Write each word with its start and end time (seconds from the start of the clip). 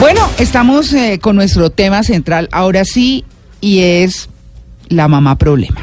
Bueno, 0.00 0.20
estamos 0.38 0.92
eh, 0.92 1.18
con 1.20 1.34
nuestro 1.36 1.70
tema 1.70 2.02
central 2.02 2.48
ahora 2.52 2.84
sí 2.84 3.24
y 3.60 3.80
es 3.80 4.28
la 4.88 5.08
mamá 5.08 5.36
problema. 5.36 5.80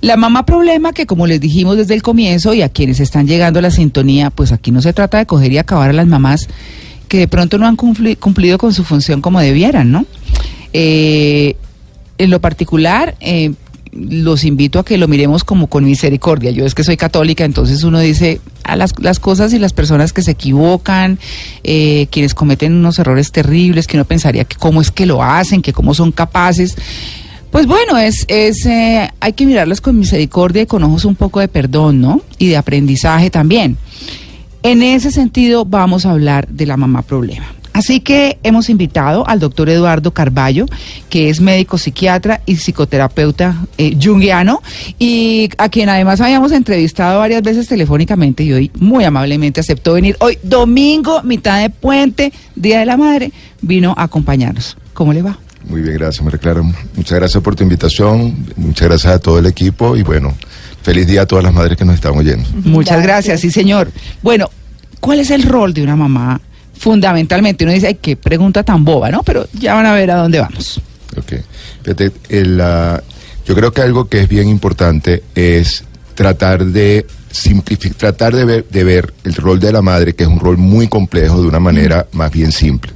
La 0.00 0.16
mamá 0.16 0.46
problema 0.46 0.92
que 0.94 1.04
como 1.04 1.26
les 1.26 1.40
dijimos 1.40 1.76
desde 1.76 1.94
el 1.94 2.02
comienzo 2.02 2.54
y 2.54 2.62
a 2.62 2.70
quienes 2.70 2.98
están 3.00 3.26
llegando 3.26 3.58
a 3.58 3.62
la 3.62 3.70
sintonía, 3.70 4.30
pues 4.30 4.52
aquí 4.52 4.70
no 4.70 4.80
se 4.80 4.94
trata 4.94 5.18
de 5.18 5.26
coger 5.26 5.52
y 5.52 5.58
acabar 5.58 5.90
a 5.90 5.92
las 5.92 6.06
mamás 6.06 6.48
que 7.08 7.18
de 7.18 7.28
pronto 7.28 7.58
no 7.58 7.66
han 7.66 7.76
cumpli- 7.76 8.16
cumplido 8.18 8.56
con 8.56 8.72
su 8.72 8.84
función 8.84 9.20
como 9.20 9.40
debieran, 9.40 9.90
¿no? 9.92 10.06
Eh, 10.72 11.56
en 12.16 12.30
lo 12.30 12.40
particular, 12.40 13.16
eh, 13.20 13.52
los 13.92 14.44
invito 14.44 14.78
a 14.78 14.84
que 14.84 14.98
lo 14.98 15.08
miremos 15.08 15.44
como 15.44 15.66
con 15.66 15.84
misericordia. 15.84 16.50
Yo 16.50 16.64
es 16.64 16.74
que 16.74 16.84
soy 16.84 16.96
católica, 16.96 17.44
entonces 17.44 17.82
uno 17.82 17.98
dice 17.98 18.40
a 18.64 18.76
las, 18.76 18.98
las 19.00 19.18
cosas 19.18 19.52
y 19.52 19.58
las 19.58 19.72
personas 19.72 20.12
que 20.12 20.22
se 20.22 20.32
equivocan, 20.32 21.18
eh, 21.64 22.06
quienes 22.10 22.34
cometen 22.34 22.74
unos 22.74 22.98
errores 22.98 23.32
terribles, 23.32 23.86
que 23.86 23.96
uno 23.96 24.04
pensaría 24.04 24.44
que 24.44 24.56
cómo 24.56 24.80
es 24.80 24.90
que 24.90 25.06
lo 25.06 25.22
hacen, 25.22 25.62
que 25.62 25.72
cómo 25.72 25.94
son 25.94 26.12
capaces. 26.12 26.76
Pues 27.50 27.66
bueno, 27.66 27.98
es, 27.98 28.24
es 28.28 28.64
eh, 28.66 29.10
hay 29.18 29.32
que 29.32 29.44
mirarlas 29.44 29.80
con 29.80 29.98
misericordia 29.98 30.62
y 30.62 30.66
con 30.66 30.84
ojos 30.84 31.04
un 31.04 31.16
poco 31.16 31.40
de 31.40 31.48
perdón, 31.48 32.00
¿no? 32.00 32.22
Y 32.38 32.48
de 32.48 32.56
aprendizaje 32.56 33.30
también. 33.30 33.76
En 34.62 34.82
ese 34.82 35.10
sentido, 35.10 35.64
vamos 35.64 36.06
a 36.06 36.10
hablar 36.10 36.46
de 36.48 36.66
la 36.66 36.76
mamá 36.76 37.02
problema. 37.02 37.46
Así 37.72 38.00
que 38.00 38.38
hemos 38.42 38.68
invitado 38.68 39.26
al 39.28 39.38
doctor 39.38 39.68
Eduardo 39.68 40.12
Carballo, 40.12 40.66
que 41.08 41.30
es 41.30 41.40
médico 41.40 41.78
psiquiatra 41.78 42.40
y 42.46 42.56
psicoterapeuta 42.56 43.56
eh, 43.78 43.96
junguiano, 44.00 44.62
y 44.98 45.50
a 45.56 45.68
quien 45.68 45.88
además 45.88 46.20
habíamos 46.20 46.52
entrevistado 46.52 47.20
varias 47.20 47.42
veces 47.42 47.68
telefónicamente 47.68 48.42
y 48.42 48.52
hoy 48.52 48.70
muy 48.78 49.04
amablemente 49.04 49.60
aceptó 49.60 49.94
venir. 49.94 50.16
Hoy, 50.20 50.38
domingo, 50.42 51.22
mitad 51.22 51.60
de 51.60 51.70
puente, 51.70 52.32
Día 52.54 52.80
de 52.80 52.86
la 52.86 52.96
Madre, 52.96 53.32
vino 53.62 53.94
a 53.96 54.04
acompañarnos. 54.04 54.76
¿Cómo 54.92 55.12
le 55.12 55.22
va? 55.22 55.38
Muy 55.68 55.82
bien, 55.82 55.94
gracias, 55.94 56.24
María 56.24 56.38
Clara. 56.38 56.62
Muchas 56.96 57.18
gracias 57.18 57.42
por 57.42 57.54
tu 57.54 57.62
invitación, 57.62 58.46
muchas 58.56 58.88
gracias 58.88 59.12
a 59.14 59.18
todo 59.18 59.38
el 59.38 59.46
equipo 59.46 59.96
y 59.96 60.02
bueno, 60.02 60.34
feliz 60.82 61.06
día 61.06 61.22
a 61.22 61.26
todas 61.26 61.44
las 61.44 61.52
madres 61.52 61.76
que 61.76 61.84
nos 61.84 61.94
están 61.94 62.16
oyendo. 62.16 62.48
Muchas 62.64 63.02
gracias, 63.02 63.40
sí 63.40 63.50
señor. 63.50 63.92
Bueno, 64.22 64.50
¿cuál 65.00 65.20
es 65.20 65.30
el 65.30 65.42
rol 65.42 65.74
de 65.74 65.82
una 65.82 65.96
mamá? 65.96 66.40
Fundamentalmente, 66.80 67.64
uno 67.64 67.74
dice, 67.74 67.88
ay, 67.88 67.98
qué 68.00 68.16
pregunta 68.16 68.62
tan 68.62 68.84
boba, 68.86 69.10
¿no? 69.10 69.22
Pero 69.22 69.46
ya 69.52 69.74
van 69.74 69.84
a 69.86 69.92
ver 69.92 70.10
a 70.10 70.16
dónde 70.16 70.40
vamos. 70.40 70.80
Ok. 71.16 71.34
Fíjate, 71.82 72.10
el, 72.30 72.58
ah, 72.60 73.02
yo 73.46 73.54
creo 73.54 73.70
que 73.70 73.82
algo 73.82 74.08
que 74.08 74.20
es 74.22 74.28
bien 74.28 74.48
importante 74.48 75.22
es 75.34 75.84
tratar 76.14 76.64
de 76.64 77.04
simplificar, 77.30 77.96
tratar 77.98 78.34
de 78.34 78.44
ver, 78.46 78.66
de 78.70 78.82
ver 78.82 79.12
el 79.24 79.34
rol 79.34 79.60
de 79.60 79.72
la 79.72 79.82
madre, 79.82 80.14
que 80.14 80.22
es 80.24 80.28
un 80.28 80.40
rol 80.40 80.56
muy 80.56 80.88
complejo, 80.88 81.42
de 81.42 81.48
una 81.48 81.60
manera 81.60 82.06
más 82.12 82.32
bien 82.32 82.50
simple. 82.50 82.92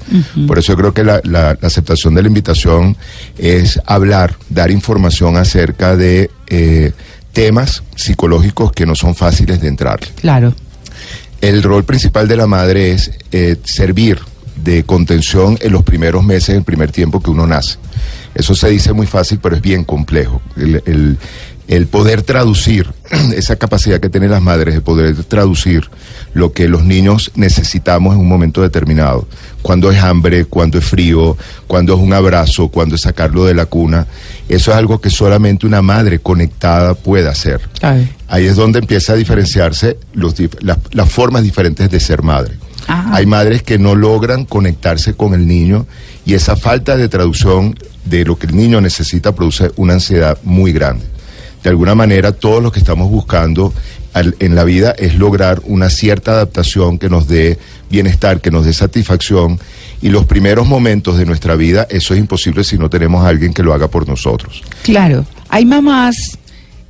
Por 0.46 0.58
eso 0.58 0.72
yo 0.72 0.76
creo 0.78 0.94
que 0.94 1.04
la, 1.04 1.20
la- 1.24 1.56
la 1.60 1.66
aceptación 1.68 2.14
de 2.14 2.22
la 2.22 2.28
invitación 2.28 2.96
es 3.38 3.78
hablar, 3.86 4.34
dar 4.48 4.70
información 4.70 5.36
acerca 5.36 5.94
de 5.94 6.30
eh, 6.48 6.92
temas 7.34 7.82
psicológicos 7.96 8.72
que 8.72 8.86
no 8.86 8.94
son 8.94 9.14
fáciles 9.14 9.60
de 9.60 9.68
entrar. 9.68 10.00
Claro. 10.20 10.54
El 11.44 11.62
rol 11.62 11.84
principal 11.84 12.26
de 12.26 12.38
la 12.38 12.46
madre 12.46 12.92
es 12.92 13.10
eh, 13.30 13.56
servir 13.64 14.18
de 14.56 14.82
contención 14.84 15.58
en 15.60 15.72
los 15.72 15.82
primeros 15.82 16.24
meses, 16.24 16.56
el 16.56 16.62
primer 16.64 16.90
tiempo 16.90 17.20
que 17.20 17.28
uno 17.30 17.46
nace. 17.46 17.76
Eso 18.34 18.54
se 18.54 18.70
dice 18.70 18.94
muy 18.94 19.06
fácil, 19.06 19.40
pero 19.42 19.54
es 19.54 19.60
bien 19.60 19.84
complejo. 19.84 20.40
El- 20.56 21.18
el 21.68 21.86
poder 21.86 22.22
traducir, 22.22 22.88
esa 23.36 23.56
capacidad 23.56 24.00
que 24.00 24.10
tienen 24.10 24.30
las 24.30 24.42
madres 24.42 24.74
de 24.74 24.80
poder 24.80 25.24
traducir 25.24 25.88
lo 26.34 26.52
que 26.52 26.68
los 26.68 26.84
niños 26.84 27.30
necesitamos 27.36 28.14
en 28.14 28.20
un 28.20 28.28
momento 28.28 28.60
determinado. 28.60 29.26
Cuando 29.62 29.90
es 29.90 30.02
hambre, 30.02 30.44
cuando 30.44 30.78
es 30.78 30.84
frío, 30.84 31.36
cuando 31.66 31.94
es 31.94 32.00
un 32.00 32.12
abrazo, 32.12 32.68
cuando 32.68 32.96
es 32.96 33.02
sacarlo 33.02 33.44
de 33.44 33.54
la 33.54 33.66
cuna. 33.66 34.06
Eso 34.48 34.72
es 34.72 34.76
algo 34.76 35.00
que 35.00 35.10
solamente 35.10 35.66
una 35.66 35.80
madre 35.80 36.18
conectada 36.18 36.94
puede 36.94 37.28
hacer. 37.28 37.60
Ahí 38.28 38.46
es 38.46 38.56
donde 38.56 38.80
empieza 38.80 39.14
a 39.14 39.16
diferenciarse 39.16 39.98
los 40.12 40.34
las, 40.60 40.78
las 40.92 41.10
formas 41.10 41.42
diferentes 41.42 41.90
de 41.90 42.00
ser 42.00 42.22
madre. 42.22 42.54
Ajá. 42.86 43.14
Hay 43.14 43.24
madres 43.24 43.62
que 43.62 43.78
no 43.78 43.94
logran 43.94 44.44
conectarse 44.44 45.14
con 45.14 45.32
el 45.32 45.46
niño 45.46 45.86
y 46.26 46.34
esa 46.34 46.56
falta 46.56 46.98
de 46.98 47.08
traducción 47.08 47.74
de 48.04 48.24
lo 48.26 48.36
que 48.36 48.46
el 48.46 48.56
niño 48.56 48.80
necesita 48.82 49.34
produce 49.34 49.70
una 49.76 49.94
ansiedad 49.94 50.36
muy 50.42 50.72
grande. 50.72 51.13
De 51.64 51.70
alguna 51.70 51.94
manera, 51.94 52.32
todo 52.32 52.60
lo 52.60 52.70
que 52.70 52.78
estamos 52.78 53.10
buscando 53.10 53.72
en 54.14 54.54
la 54.54 54.64
vida 54.64 54.94
es 54.98 55.14
lograr 55.14 55.62
una 55.64 55.88
cierta 55.88 56.32
adaptación 56.32 56.98
que 56.98 57.08
nos 57.08 57.26
dé 57.26 57.58
bienestar, 57.90 58.42
que 58.42 58.50
nos 58.50 58.66
dé 58.66 58.74
satisfacción. 58.74 59.58
Y 60.02 60.10
los 60.10 60.26
primeros 60.26 60.68
momentos 60.68 61.16
de 61.16 61.24
nuestra 61.24 61.56
vida, 61.56 61.86
eso 61.88 62.12
es 62.12 62.20
imposible 62.20 62.64
si 62.64 62.76
no 62.76 62.90
tenemos 62.90 63.24
a 63.24 63.28
alguien 63.28 63.54
que 63.54 63.62
lo 63.62 63.72
haga 63.72 63.88
por 63.88 64.06
nosotros. 64.06 64.62
Claro. 64.82 65.24
Hay 65.48 65.64
mamás 65.64 66.38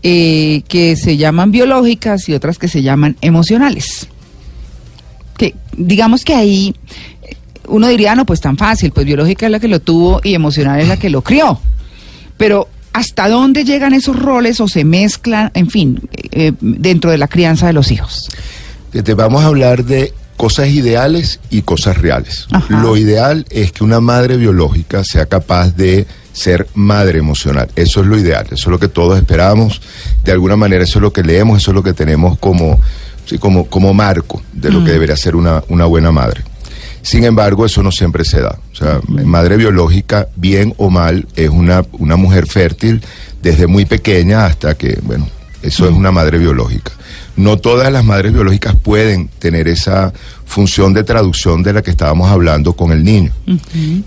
eh, 0.03 0.63
que 0.67 0.97
se 0.97 1.17
llaman 1.17 1.53
biológicas 1.53 2.29
y 2.29 2.35
otras 2.35 2.59
que 2.59 2.67
se 2.67 2.83
llaman 2.83 3.17
emocionales. 3.21 4.09
Que 5.37 5.55
digamos 5.77 6.25
que 6.25 6.35
ahí 6.35 6.75
uno 7.69 7.87
diría, 7.87 8.17
no, 8.17 8.27
pues 8.27 8.41
tan 8.41 8.57
fácil, 8.57 8.91
pues 8.91 9.07
biológica 9.07 9.47
es 9.47 9.53
la 9.53 9.61
que 9.61 9.69
lo 9.69 9.81
tuvo 9.81 10.21
y 10.25 10.35
emocional 10.35 10.81
es 10.81 10.89
la 10.89 10.97
que 10.97 11.11
lo 11.11 11.23
crió. 11.23 11.61
Pero 12.37 12.69
¿hasta 12.95 13.29
dónde 13.29 13.65
llegan 13.65 13.93
esos 13.93 14.19
roles 14.19 14.61
o 14.61 14.69
se 14.69 14.85
mezclan, 14.85 15.51
en 15.53 15.69
fin, 15.69 16.01
eh, 16.31 16.53
dentro 16.61 17.11
de 17.11 17.19
la 17.19 17.29
crianza 17.29 17.67
de 17.67 17.75
los 17.75 17.91
hijos? 17.91 18.31
Te 18.93 19.15
vamos 19.15 19.43
a 19.43 19.49
hablar 19.49 19.85
de 19.85 20.15
cosas 20.37 20.69
ideales 20.69 21.41
y 21.51 21.63
cosas 21.63 21.99
reales. 21.99 22.47
Ajá. 22.53 22.81
Lo 22.81 22.97
ideal 22.97 23.45
es 23.51 23.73
que 23.73 23.85
una 23.85 24.01
madre 24.01 24.37
biológica 24.37 25.03
sea 25.05 25.27
capaz 25.27 25.77
de 25.77 26.07
ser 26.33 26.69
madre 26.75 27.19
emocional. 27.19 27.69
Eso 27.75 28.01
es 28.01 28.07
lo 28.07 28.17
ideal, 28.17 28.47
eso 28.47 28.55
es 28.55 28.67
lo 28.67 28.79
que 28.79 28.89
todos 28.89 29.19
esperamos. 29.19 29.81
De 30.23 30.31
alguna 30.31 30.57
manera 30.57 30.85
eso 30.85 30.99
es 30.99 31.03
lo 31.03 31.13
que 31.13 31.25
leemos, 31.25 31.59
eso 31.59 31.73
es 31.73 31.75
lo 31.75 31.83
que 31.83 31.95
tenemos 31.95 32.39
como, 32.39 32.81
sí, 33.27 33.39
como, 33.39 33.67
como 33.67 33.93
marco 33.93 34.41
de 34.53 34.71
lo 34.71 34.85
que 34.85 34.93
debería 34.93 35.17
ser 35.17 35.35
una, 35.35 35.65
una 35.69 35.85
buena 35.87 36.13
madre. 36.13 36.45
Sin 37.05 37.25
embargo, 37.25 37.67
eso 37.67 37.83
no 37.83 37.93
siempre 37.93 38.25
se 38.25 38.41
da. 38.41 38.59
O 38.73 38.75
sea, 38.75 38.99
madre 39.07 39.59
biológica, 39.59 40.29
bien 40.37 40.73
o 40.79 40.89
mal, 40.89 41.29
es 41.37 41.51
una, 41.51 41.85
una 41.93 42.17
mujer 42.17 42.47
fértil 42.47 43.03
desde 43.43 43.67
muy 43.67 43.85
pequeña 43.85 44.47
hasta 44.47 44.75
que, 44.75 44.99
bueno, 45.03 45.29
eso 45.63 45.87
es 45.87 45.93
una 45.93 46.11
madre 46.11 46.39
biológica. 46.39 46.93
No 47.37 47.59
todas 47.59 47.93
las 47.93 48.07
madres 48.07 48.33
biológicas 48.33 48.75
pueden 48.77 49.29
tener 49.29 49.69
esa 49.69 50.15
función 50.47 50.95
de 50.95 51.05
traducción 51.05 51.63
de 51.63 51.75
la 51.75 51.83
que 51.83 51.91
estábamos 51.91 52.31
hablando 52.31 52.73
con 52.73 52.91
el 52.91 53.05
niño. 53.05 53.33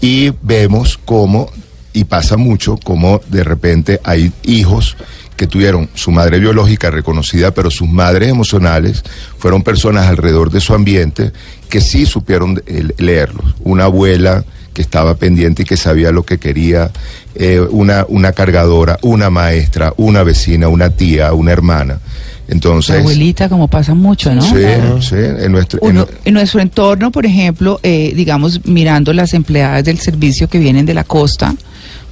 Y 0.01 0.31
vemos 0.41 0.99
cómo, 1.05 1.51
y 1.93 2.05
pasa 2.05 2.35
mucho, 2.35 2.79
cómo 2.83 3.21
de 3.29 3.43
repente 3.43 4.01
hay 4.03 4.31
hijos 4.41 4.97
que 5.37 5.47
tuvieron 5.47 5.89
su 5.93 6.11
madre 6.11 6.39
biológica 6.39 6.89
reconocida, 6.91 7.51
pero 7.51 7.71
sus 7.71 7.87
madres 7.87 8.29
emocionales 8.29 9.03
fueron 9.37 9.63
personas 9.63 10.07
alrededor 10.07 10.51
de 10.51 10.59
su 10.59 10.73
ambiente 10.73 11.31
que 11.69 11.79
sí 11.79 12.05
supieron 12.05 12.61
eh, 12.65 12.87
leerlos. 12.97 13.55
Una 13.63 13.85
abuela 13.85 14.43
que 14.73 14.81
estaba 14.81 15.15
pendiente 15.15 15.61
y 15.61 15.65
que 15.65 15.77
sabía 15.77 16.11
lo 16.11 16.23
que 16.23 16.37
quería, 16.37 16.91
eh, 17.35 17.59
una, 17.59 18.05
una 18.09 18.31
cargadora, 18.33 18.99
una 19.01 19.29
maestra, 19.29 19.93
una 19.97 20.23
vecina, 20.23 20.67
una 20.67 20.89
tía, 20.89 21.33
una 21.33 21.51
hermana. 21.51 21.99
Entonces, 22.47 22.95
La 22.95 23.01
abuelita, 23.01 23.49
como 23.49 23.67
pasa 23.67 23.93
mucho, 23.93 24.33
¿no? 24.33 24.41
sí, 24.41 24.55
sí, 25.01 25.15
en 25.17 25.51
nuestro, 25.51 25.79
en- 26.23 26.33
nuestro 26.33 26.61
entorno, 26.61 27.11
por 27.11 27.25
ejemplo, 27.25 27.79
eh, 27.83 28.13
digamos, 28.15 28.65
mirando 28.65 29.13
las 29.13 29.33
empleadas 29.33 29.83
del 29.83 29.99
servicio 29.99 30.47
que 30.47 30.57
vienen 30.59 30.85
de 30.85 30.93
la 30.93 31.03
costa, 31.03 31.55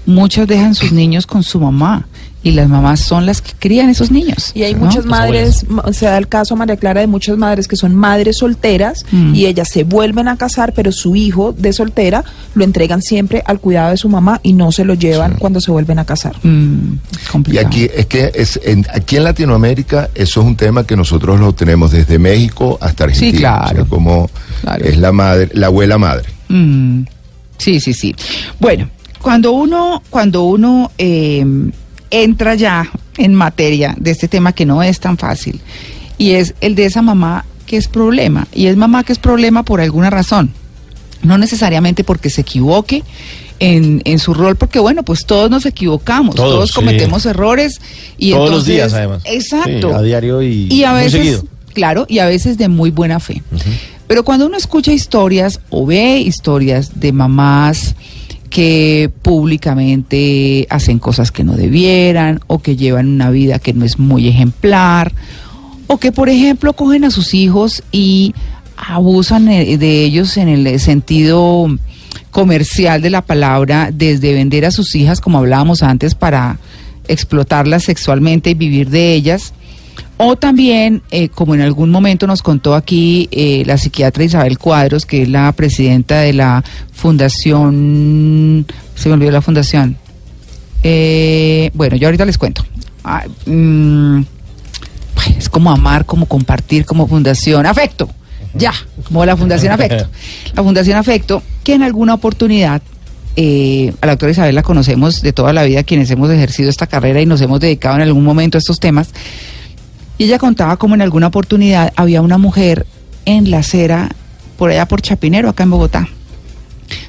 muchas 0.06 0.48
dejan 0.48 0.76
sus 0.76 0.92
niños 0.92 1.26
con 1.26 1.42
su 1.44 1.60
mamá 1.60 2.08
y 2.46 2.52
las 2.52 2.70
mamás 2.70 3.00
son 3.00 3.26
las 3.26 3.42
que 3.42 3.54
crían 3.58 3.90
esos 3.90 4.12
niños. 4.12 4.52
Y 4.54 4.62
hay 4.64 4.76
¿no? 4.76 4.82
muchas 4.86 5.06
madres, 5.06 5.68
ma- 5.68 5.92
se 5.92 6.06
da 6.06 6.16
el 6.18 6.28
caso, 6.28 6.56
María 6.56 6.78
Clara, 6.78 7.02
de 7.02 7.08
muchas 7.08 7.38
madres 7.38 7.68
que 7.68 7.76
son 7.76 7.96
madres 7.96 8.38
solteras 8.38 9.04
Mm. 9.12 9.34
y 9.34 9.48
ellas 9.48 9.68
se 9.70 9.84
vuelven 9.84 10.28
a 10.28 10.38
casar, 10.38 10.72
pero 10.74 10.92
su 10.92 11.16
hijo 11.16 11.54
de 11.58 11.74
soltera 11.74 12.24
lo 12.54 12.64
entregan 12.64 13.02
siempre 13.02 13.42
al 13.48 13.60
cuidado 13.60 13.90
de 13.90 13.98
su 13.98 14.10
mamá 14.10 14.40
y 14.44 14.54
no 14.54 14.72
se 14.72 14.86
lo 14.86 14.94
llevan 14.94 15.36
cuando 15.40 15.60
se 15.60 15.72
vuelven 15.72 15.98
a 15.98 16.06
casar. 16.06 16.36
Mm, 16.44 16.94
Y 16.94 17.32
complicado. 17.32 17.68
aquí 17.68 17.90
es 17.96 18.06
que 18.06 18.32
es 18.36 18.60
en, 18.64 18.86
aquí 18.94 19.18
en 19.18 19.24
Latinoamérica 19.24 20.10
eso 20.14 20.42
es 20.42 20.46
un 20.48 20.56
tema 20.56 20.86
que 20.86 20.96
nosotros 20.96 21.40
lo 21.40 21.52
tenemos 21.54 21.92
desde 21.92 22.20
México 22.20 22.78
hasta 22.80 23.06
Argentina. 23.06 23.40
claro. 23.40 23.66
O 23.66 23.76
sea, 23.76 23.86
como 23.86 24.30
Claro. 24.62 24.86
Es 24.86 24.98
la 24.98 25.12
madre, 25.12 25.50
la 25.54 25.66
abuela 25.68 25.98
madre. 25.98 26.30
Mm, 26.50 27.02
sí, 27.58 27.80
sí, 27.80 27.94
sí. 27.94 28.16
Bueno, 28.60 28.88
cuando 29.22 29.52
uno, 29.52 30.04
cuando 30.12 30.44
uno 30.44 30.92
eh, 30.98 31.44
entra 32.12 32.56
ya 32.56 32.90
en 33.18 33.34
materia 33.34 33.96
de 33.98 34.12
este 34.12 34.28
tema 34.28 34.54
que 34.54 34.66
no 34.66 34.84
es 34.84 35.00
tan 35.00 35.18
fácil, 35.18 35.60
y 36.18 36.32
es 36.32 36.54
el 36.62 36.76
de 36.76 36.86
esa 36.86 37.02
mamá 37.02 37.46
que 37.66 37.78
es 37.78 37.88
problema, 37.88 38.48
y 38.54 38.68
es 38.68 38.78
mamá 38.78 39.04
que 39.04 39.14
es 39.14 39.20
problema 39.20 39.64
por 39.64 39.82
alguna 39.82 40.10
razón, 40.10 40.52
no 41.24 41.38
necesariamente 41.38 42.04
porque 42.04 42.30
se 42.30 42.42
equivoque 42.42 43.04
en, 43.60 44.02
en 44.06 44.20
su 44.20 44.34
rol, 44.34 44.56
porque 44.58 44.80
bueno, 44.80 45.04
pues 45.04 45.26
todos 45.26 45.50
nos 45.50 45.66
equivocamos, 45.66 46.36
todos, 46.36 46.52
Todos, 46.54 46.70
sí. 46.70 46.76
cometemos 46.76 47.26
errores 47.26 47.80
y 48.18 48.32
Todos 48.32 48.42
los 48.50 48.50
entonces- 48.68 48.74
días, 48.76 48.94
además. 48.94 49.22
Exacto. 49.26 49.90
Sí, 49.90 49.96
a 49.96 50.02
diario 50.02 50.42
y 50.44 50.68
y 50.70 50.84
a 50.84 50.92
muy 50.92 51.00
veces, 51.04 51.12
seguido. 51.20 51.44
claro, 51.74 52.06
y 52.10 52.20
a 52.20 52.26
veces 52.28 52.58
de 52.58 52.68
muy 52.68 52.92
buena 52.92 53.20
fe. 53.20 53.42
Pero 54.08 54.24
cuando 54.24 54.46
uno 54.46 54.56
escucha 54.58 54.92
historias 54.94 55.62
o 55.72 55.86
ve 55.86 56.20
historias 56.20 57.00
de 57.00 57.12
mamás 57.12 57.96
que 58.50 59.12
públicamente 59.22 60.68
hacen 60.70 61.00
cosas 61.00 61.32
que 61.32 61.44
no 61.44 61.54
debieran 61.54 62.40
o 62.48 62.60
que 62.60 62.76
llevan 62.76 63.10
una 63.10 63.30
vida 63.30 63.60
que 63.60 63.74
no 63.74 63.86
es 63.86 64.00
muy 64.00 64.28
ejemplar 64.28 65.14
o 65.88 65.98
que 65.98 66.12
por 66.12 66.30
ejemplo 66.30 66.74
cogen 66.74 67.04
a 67.04 67.12
sus 67.12 67.34
hijos 67.34 67.84
y 67.92 68.34
abusan 68.78 69.46
de 69.46 70.04
ellos 70.04 70.38
en 70.38 70.50
el 70.50 70.80
sentido 70.80 71.68
comercial 72.36 73.02
de 73.02 73.10
la 73.10 73.22
palabra, 73.22 73.92
desde 73.94 74.34
vender 74.34 74.66
a 74.66 74.72
sus 74.72 74.94
hijas, 74.96 75.22
como 75.22 75.38
hablábamos 75.38 75.84
antes, 75.84 76.16
para 76.16 76.60
explotarlas 77.08 77.84
sexualmente 77.84 78.50
y 78.50 78.56
vivir 78.56 78.90
de 78.90 79.14
ellas, 79.14 79.54
o 80.18 80.36
también, 80.36 81.02
eh, 81.12 81.30
como 81.30 81.56
en 81.56 81.62
algún 81.62 81.90
momento 81.90 82.28
nos 82.28 82.42
contó 82.42 82.76
aquí 82.76 83.28
eh, 83.32 83.64
la 83.66 83.78
psiquiatra 83.78 84.24
Isabel 84.24 84.58
Cuadros, 84.58 85.06
que 85.06 85.24
es 85.24 85.30
la 85.30 85.52
presidenta 85.52 86.20
de 86.20 86.34
la 86.34 86.64
Fundación, 86.94 88.66
se 88.96 89.10
me 89.10 89.16
olvidó 89.16 89.32
la 89.32 89.42
fundación. 89.42 89.98
Eh, 90.84 91.72
bueno, 91.74 91.96
yo 91.98 92.08
ahorita 92.08 92.26
les 92.26 92.38
cuento. 92.38 92.66
Ah, 93.04 93.26
mm, 93.46 94.22
es 95.38 95.50
como 95.50 95.72
amar, 95.72 96.06
como 96.06 96.28
compartir, 96.28 96.86
como 96.86 97.08
fundación. 97.08 97.66
Afecto, 97.66 98.10
ya, 98.54 98.72
como 99.04 99.26
la 99.26 99.36
Fundación 99.36 99.74
Afecto. 99.74 100.08
La 100.56 100.64
Fundación 100.64 100.98
Afecto, 100.98 101.44
que 101.64 101.74
en 101.74 101.84
alguna 101.84 102.14
oportunidad, 102.14 102.82
eh, 103.36 103.94
a 104.00 104.06
la 104.06 104.14
doctora 104.14 104.32
Isabel 104.32 104.56
la 104.56 104.64
conocemos 104.64 105.22
de 105.22 105.34
toda 105.34 105.52
la 105.52 105.64
vida, 105.64 105.84
quienes 105.84 106.10
hemos 106.10 106.32
ejercido 106.32 106.70
esta 106.70 106.88
carrera 106.88 107.20
y 107.20 107.26
nos 107.26 107.42
hemos 107.42 107.60
dedicado 107.60 107.96
en 107.98 108.04
algún 108.04 108.24
momento 108.24 108.58
a 108.58 108.60
estos 108.60 108.80
temas. 108.80 109.10
Y 110.18 110.26
ella 110.26 110.40
contaba 110.40 110.78
como 110.78 110.96
en 110.96 111.02
alguna 111.02 111.28
oportunidad 111.28 111.92
había 111.96 112.22
una 112.22 112.38
mujer 112.38 112.86
en 113.26 113.52
la 113.52 113.60
acera, 113.60 114.10
por 114.58 114.70
allá 114.70 114.88
por 114.88 115.02
Chapinero, 115.02 115.50
acá 115.50 115.64
en 115.64 115.72
Bogotá, 115.72 116.08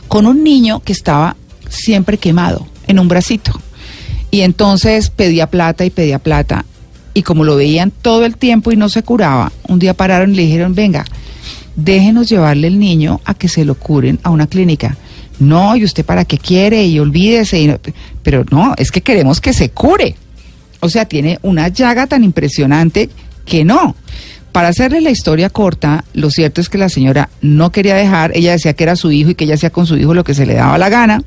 con 0.08 0.26
un 0.26 0.42
niño 0.42 0.80
que 0.80 0.92
estaba 0.92 1.36
siempre 1.68 2.18
quemado 2.18 2.66
en 2.86 2.98
un 2.98 3.08
bracito. 3.08 3.52
Y 4.30 4.40
entonces 4.40 5.10
pedía 5.10 5.48
plata 5.48 5.84
y 5.84 5.90
pedía 5.90 6.18
plata. 6.18 6.64
Y 7.14 7.22
como 7.22 7.44
lo 7.44 7.56
veían 7.56 7.90
todo 7.90 8.26
el 8.26 8.36
tiempo 8.36 8.72
y 8.72 8.76
no 8.76 8.88
se 8.88 9.02
curaba, 9.02 9.52
un 9.68 9.78
día 9.78 9.94
pararon 9.94 10.32
y 10.32 10.36
le 10.36 10.42
dijeron, 10.42 10.74
venga, 10.74 11.04
déjenos 11.76 12.28
llevarle 12.28 12.66
el 12.66 12.78
niño 12.78 13.20
a 13.24 13.34
que 13.34 13.48
se 13.48 13.64
lo 13.64 13.74
curen 13.76 14.18
a 14.22 14.30
una 14.30 14.46
clínica. 14.46 14.96
No, 15.38 15.76
¿y 15.76 15.84
usted 15.84 16.04
para 16.04 16.24
qué 16.24 16.38
quiere? 16.38 16.84
Y 16.86 16.98
olvídese. 16.98 17.78
pero 18.22 18.44
no, 18.50 18.74
es 18.76 18.90
que 18.90 19.02
queremos 19.02 19.40
que 19.40 19.52
se 19.52 19.70
cure. 19.70 20.16
O 20.80 20.88
sea, 20.88 21.06
tiene 21.06 21.38
una 21.42 21.68
llaga 21.68 22.06
tan 22.06 22.24
impresionante 22.24 23.10
que 23.44 23.64
no. 23.64 23.96
Para 24.52 24.68
hacerle 24.68 25.00
la 25.00 25.10
historia 25.10 25.50
corta, 25.50 26.04
lo 26.14 26.30
cierto 26.30 26.60
es 26.60 26.68
que 26.68 26.78
la 26.78 26.88
señora 26.88 27.28
no 27.42 27.70
quería 27.72 27.94
dejar, 27.94 28.32
ella 28.34 28.52
decía 28.52 28.72
que 28.72 28.84
era 28.84 28.96
su 28.96 29.12
hijo 29.12 29.30
y 29.30 29.34
que 29.34 29.44
ella 29.44 29.54
hacía 29.54 29.70
con 29.70 29.86
su 29.86 29.96
hijo 29.96 30.14
lo 30.14 30.24
que 30.24 30.34
se 30.34 30.46
le 30.46 30.54
daba 30.54 30.78
la 30.78 30.88
gana. 30.88 31.22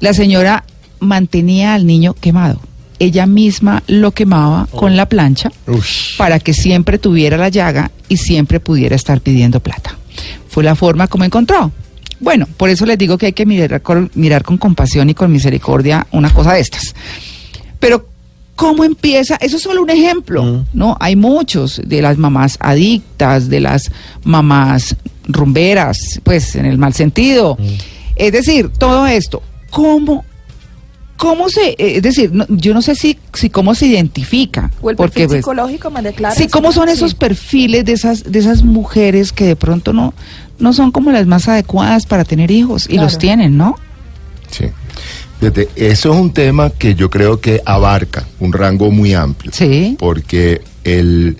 La 0.00 0.14
señora 0.14 0.64
mantenía 1.00 1.74
al 1.74 1.86
niño 1.86 2.14
quemado. 2.14 2.60
Ella 2.98 3.26
misma 3.26 3.82
lo 3.86 4.10
quemaba 4.12 4.66
con 4.74 4.96
la 4.96 5.06
plancha 5.06 5.52
para 6.16 6.40
que 6.40 6.52
siempre 6.52 6.98
tuviera 6.98 7.36
la 7.36 7.48
llaga 7.48 7.90
y 8.08 8.16
siempre 8.16 8.58
pudiera 8.58 8.96
estar 8.96 9.20
pidiendo 9.20 9.60
plata. 9.60 9.96
Fue 10.48 10.64
la 10.64 10.74
forma 10.74 11.06
como 11.06 11.24
encontró. 11.24 11.70
Bueno, 12.20 12.46
por 12.56 12.70
eso 12.70 12.84
les 12.86 12.98
digo 12.98 13.16
que 13.16 13.26
hay 13.26 13.32
que 13.32 13.46
mirar 13.46 13.82
con, 13.82 14.10
mirar 14.14 14.42
con 14.42 14.58
compasión 14.58 15.08
y 15.10 15.14
con 15.14 15.30
misericordia 15.30 16.06
una 16.10 16.32
cosa 16.32 16.54
de 16.54 16.60
estas. 16.60 16.94
Pero, 17.78 18.08
¿cómo 18.58 18.82
empieza? 18.82 19.36
Eso 19.36 19.56
es 19.56 19.62
solo 19.62 19.80
un 19.82 19.90
ejemplo, 19.90 20.42
Mm. 20.42 20.64
¿no? 20.74 20.96
Hay 20.98 21.14
muchos 21.14 21.80
de 21.84 22.02
las 22.02 22.18
mamás 22.18 22.56
adictas, 22.60 23.48
de 23.48 23.60
las 23.60 23.90
mamás 24.24 24.96
rumberas, 25.28 26.20
pues 26.24 26.56
en 26.56 26.66
el 26.66 26.76
mal 26.76 26.92
sentido. 26.92 27.56
Mm. 27.58 27.64
Es 28.16 28.32
decir, 28.32 28.68
todo 28.76 29.06
esto, 29.06 29.42
¿cómo, 29.70 30.24
cómo 31.16 31.48
se, 31.48 31.68
eh, 31.70 31.96
es 31.98 32.02
decir, 32.02 32.30
no- 32.32 32.46
yo 32.48 32.74
no 32.74 32.82
sé 32.82 32.96
si, 32.96 33.16
si 33.32 33.48
cómo 33.48 33.76
se 33.76 33.86
identifica? 33.86 34.72
O 34.82 34.90
el 34.90 34.96
porque, 34.96 35.12
perfil 35.20 35.26
pues, 35.28 35.38
psicológico 35.38 35.90
me 35.92 36.02
declara. 36.02 36.34
Sí, 36.34 36.48
¿cómo 36.48 36.72
son 36.72 36.88
esos 36.88 37.14
perfiles 37.14 37.84
de 37.84 37.92
esas, 37.92 38.24
de 38.24 38.38
esas 38.40 38.64
mujeres 38.64 39.32
que 39.32 39.44
de 39.44 39.54
pronto 39.54 39.92
no, 39.92 40.14
no 40.58 40.72
son 40.72 40.90
como 40.90 41.12
las 41.12 41.26
más 41.28 41.46
adecuadas 41.46 42.06
para 42.06 42.24
tener 42.24 42.50
hijos 42.50 42.86
y 42.86 42.94
Claro. 42.94 43.04
los 43.04 43.18
tienen, 43.18 43.56
¿no? 43.56 43.76
Sí. 44.50 44.64
Fíjate, 45.40 45.68
eso 45.76 46.12
es 46.12 46.18
un 46.18 46.32
tema 46.32 46.70
que 46.70 46.94
yo 46.94 47.10
creo 47.10 47.40
que 47.40 47.62
abarca 47.64 48.26
un 48.40 48.52
rango 48.52 48.90
muy 48.90 49.14
amplio. 49.14 49.52
Sí. 49.54 49.96
Porque 49.98 50.62
el 50.84 51.36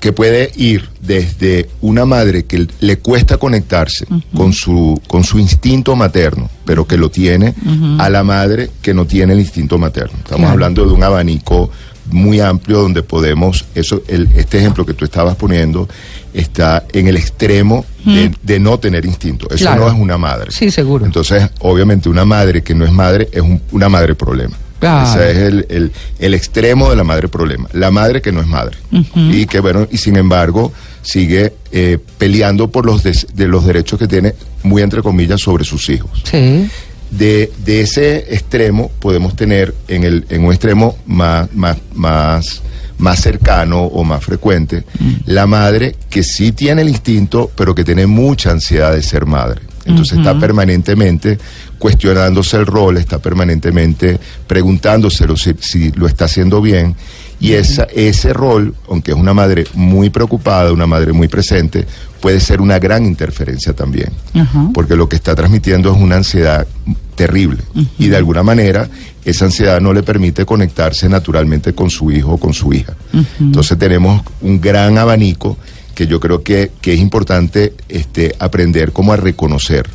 que 0.00 0.12
puede 0.12 0.50
ir 0.56 0.88
desde 1.00 1.68
una 1.80 2.04
madre 2.04 2.44
que 2.46 2.66
le 2.80 2.98
cuesta 2.98 3.36
conectarse 3.36 4.06
con 4.36 4.52
su 4.52 5.00
con 5.06 5.22
su 5.22 5.38
instinto 5.38 5.94
materno, 5.94 6.50
pero 6.64 6.84
que 6.86 6.96
lo 6.96 7.10
tiene, 7.10 7.54
a 7.98 8.10
la 8.10 8.24
madre 8.24 8.70
que 8.82 8.92
no 8.92 9.06
tiene 9.06 9.34
el 9.34 9.40
instinto 9.40 9.78
materno. 9.78 10.18
Estamos 10.18 10.40
Claro. 10.40 10.52
hablando 10.52 10.84
de 10.84 10.92
un 10.92 11.02
abanico 11.04 11.70
muy 12.10 12.40
amplio 12.40 12.80
donde 12.82 13.02
podemos 13.02 13.64
eso 13.74 14.02
el, 14.08 14.28
este 14.36 14.58
ejemplo 14.58 14.84
que 14.86 14.94
tú 14.94 15.04
estabas 15.04 15.36
poniendo 15.36 15.88
está 16.32 16.84
en 16.92 17.06
el 17.08 17.16
extremo 17.16 17.84
de, 18.04 18.30
de 18.42 18.58
no 18.60 18.78
tener 18.78 19.04
instinto. 19.04 19.46
Eso 19.50 19.64
Claro. 19.64 19.82
no 19.82 19.88
es 19.88 19.94
una 19.98 20.18
madre. 20.18 20.50
Sí, 20.50 20.70
seguro. 20.70 21.06
Entonces, 21.06 21.48
obviamente, 21.60 22.08
una 22.08 22.24
madre 22.24 22.62
que 22.62 22.74
no 22.74 22.84
es 22.84 22.92
madre 22.92 23.28
es 23.32 23.40
un- 23.40 23.60
una 23.72 23.88
madre 23.88 24.14
problema. 24.14 24.56
Claro. 24.80 25.08
Ese 25.08 25.30
es 25.30 25.36
el, 25.38 25.66
el- 25.70 25.92
el 26.18 26.34
extremo 26.34 26.90
de 26.90 26.96
la 26.96 27.04
madre 27.04 27.28
problema. 27.28 27.68
La 27.72 27.90
madre 27.90 28.20
que 28.20 28.32
no 28.32 28.40
es 28.40 28.46
madre. 28.46 28.76
Y 29.14 29.46
que, 29.46 29.60
bueno, 29.60 29.86
y 29.90 29.96
sin 29.96 30.16
embargo, 30.16 30.72
sigue 31.02 31.54
eh, 31.72 31.98
peleando 32.18 32.68
por 32.70 32.84
los, 32.84 33.02
des- 33.02 33.26
de 33.34 33.46
los 33.48 33.64
derechos 33.64 33.98
que 33.98 34.06
tiene, 34.08 34.34
muy 34.62 34.82
entre 34.82 35.02
comillas, 35.02 35.40
sobre 35.40 35.64
sus 35.64 35.88
hijos. 35.88 36.10
Sí. 36.30 36.68
De, 37.18 37.52
de 37.64 37.80
ese 37.82 38.34
extremo 38.34 38.90
podemos 38.98 39.36
tener 39.36 39.74
en, 39.88 40.04
el, 40.04 40.26
en 40.30 40.44
un 40.44 40.52
extremo 40.52 40.96
más, 41.06 41.52
más, 41.52 41.78
más, 41.94 42.62
más 42.98 43.20
cercano 43.20 43.82
o 43.84 44.04
más 44.04 44.24
frecuente, 44.24 44.84
la 45.26 45.46
madre 45.46 45.94
que 46.10 46.22
sí 46.22 46.52
tiene 46.52 46.82
el 46.82 46.88
instinto, 46.88 47.50
pero 47.54 47.74
que 47.74 47.84
tiene 47.84 48.06
mucha 48.06 48.50
ansiedad 48.50 48.92
de 48.92 49.02
ser 49.02 49.26
madre. 49.26 49.62
Entonces 49.84 50.18
está 50.18 50.38
permanentemente 50.38 51.38
cuestionándose 51.78 52.56
el 52.56 52.66
rol, 52.66 52.96
está 52.96 53.18
permanentemente 53.18 54.18
preguntándoselo 54.46 55.36
si, 55.36 55.54
si 55.60 55.90
lo 55.92 56.06
está 56.06 56.24
haciendo 56.24 56.62
bien. 56.62 56.96
Y 57.44 57.52
esa, 57.52 57.84
ese 57.94 58.32
rol, 58.32 58.74
aunque 58.88 59.10
es 59.10 59.16
una 59.16 59.34
madre 59.34 59.66
muy 59.74 60.10
preocupada, 60.10 60.72
una 60.72 60.86
madre 60.86 61.12
muy 61.12 61.28
presente, 61.28 61.86
puede 62.20 62.40
ser 62.40 62.60
una 62.60 62.78
gran 62.78 63.04
interferencia 63.04 63.74
también. 63.74 64.10
Porque 64.72 64.96
lo 64.96 65.08
que 65.08 65.16
está 65.16 65.34
transmitiendo 65.34 65.92
es 65.92 66.00
una 66.00 66.16
ansiedad 66.16 66.66
terrible. 67.14 67.62
Y 67.98 68.08
de 68.08 68.16
alguna 68.16 68.42
manera 68.42 68.88
esa 69.24 69.46
ansiedad 69.46 69.80
no 69.80 69.92
le 69.92 70.02
permite 70.02 70.44
conectarse 70.44 71.08
naturalmente 71.08 71.74
con 71.74 71.90
su 71.90 72.10
hijo 72.10 72.32
o 72.32 72.38
con 72.38 72.52
su 72.52 72.72
hija. 72.72 72.94
Entonces 73.40 73.78
tenemos 73.78 74.22
un 74.40 74.60
gran 74.60 74.98
abanico 74.98 75.56
que 75.94 76.06
yo 76.06 76.20
creo 76.20 76.42
que, 76.42 76.72
que 76.80 76.94
es 76.94 77.00
importante 77.00 77.74
este, 77.88 78.34
aprender 78.38 78.92
cómo 78.92 79.12
a 79.12 79.16
reconocer. 79.16 79.88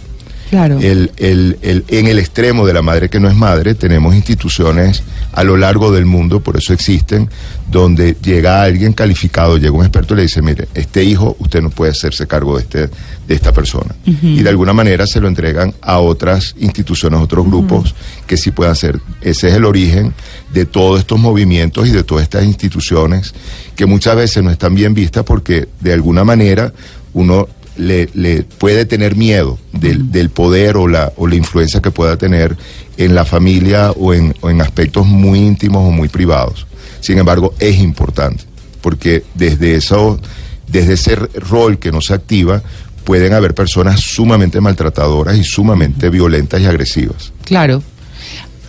Claro. 0.50 0.80
El, 0.80 1.12
el- 1.18 1.58
el- 1.62 1.86
en 1.90 2.08
el 2.08 2.18
extremo 2.18 2.66
de 2.66 2.74
la 2.74 2.82
madre 2.82 3.10
que 3.10 3.20
no 3.20 3.30
es 3.30 3.36
madre, 3.36 3.76
tenemos 3.76 4.16
instituciones 4.16 5.04
a 5.34 5.44
lo 5.44 5.58
largo 5.58 5.92
del 5.92 6.06
mundo, 6.06 6.40
por 6.40 6.58
eso 6.58 6.74
existen, 6.74 7.30
donde 7.70 8.18
llega 8.22 8.64
alguien 8.64 8.94
calificado, 8.94 9.58
llega 9.58 9.72
un 9.74 9.84
experto 9.84 10.14
y 10.14 10.18
le 10.18 10.24
dice, 10.24 10.42
mire, 10.42 10.68
este 10.74 11.04
hijo 11.04 11.36
usted 11.40 11.62
no 11.62 11.70
puede 11.70 11.92
hacerse 11.92 12.26
cargo 12.26 12.56
de, 12.58 12.64
este, 12.64 12.80
de 13.28 13.36
esta 13.36 13.52
persona. 13.54 13.94
Y 14.06 14.42
de 14.42 14.50
alguna 14.50 14.74
manera 14.74 15.06
se 15.06 15.20
lo 15.22 15.28
entregan 15.28 15.74
a 15.82 16.00
otras 16.00 16.56
instituciones, 16.60 17.20
a 17.20 17.24
otros 17.24 17.46
grupos 17.46 17.94
que 18.26 18.36
sí 18.38 18.50
puedan 18.52 18.72
hacer. 18.72 19.00
Ese 19.22 19.50
es 19.50 19.54
el 19.54 19.66
origen 19.66 20.14
de 20.52 20.66
todos 20.66 21.00
estos 21.00 21.20
movimientos 21.20 21.88
y 21.88 21.92
de 21.92 22.04
todas 22.04 22.24
estas 22.24 22.44
instituciones 22.46 23.36
que 23.76 23.86
muchas 23.86 24.16
veces 24.16 24.44
no 24.44 24.50
están 24.50 24.74
bien 24.74 24.96
vistas 24.96 25.24
porque 25.24 25.68
de 25.80 25.94
alguna 25.94 26.24
manera 26.24 26.74
uno 27.14 27.48
le, 27.80 28.10
le 28.14 28.44
puede 28.44 28.86
tener 28.86 29.16
miedo 29.16 29.58
del, 29.72 30.12
del 30.12 30.30
poder 30.30 30.78
o 30.78 30.88
la, 30.88 31.12
o 31.16 31.28
la 31.28 31.36
influencia 31.36 31.82
que 31.82 31.92
pueda 31.92 32.18
tener 32.18 32.56
en 32.98 33.16
la 33.16 33.26
familia 33.26 33.92
o 33.92 34.14
en, 34.14 34.36
o 34.42 34.50
en 34.50 34.62
aspectos 34.62 35.08
muy 35.08 35.40
íntimos 35.40 35.88
o 35.88 35.92
muy 35.92 36.10
privados. 36.10 36.68
Sin 37.00 37.18
embargo, 37.18 37.54
es 37.60 37.78
importante, 37.80 38.44
porque 38.82 39.24
desde 39.34 39.76
eso, 39.76 40.20
desde 40.68 40.94
ese 40.94 41.16
rol 41.16 41.80
que 41.80 41.92
no 41.92 42.02
se 42.02 42.14
activa, 42.14 42.62
pueden 43.06 43.34
haber 43.34 43.56
personas 43.56 44.02
sumamente 44.02 44.60
maltratadoras 44.60 45.38
y 45.38 45.44
sumamente 45.44 46.10
violentas 46.10 46.60
y 46.62 46.66
agresivas. 46.66 47.32
Claro. 47.46 47.82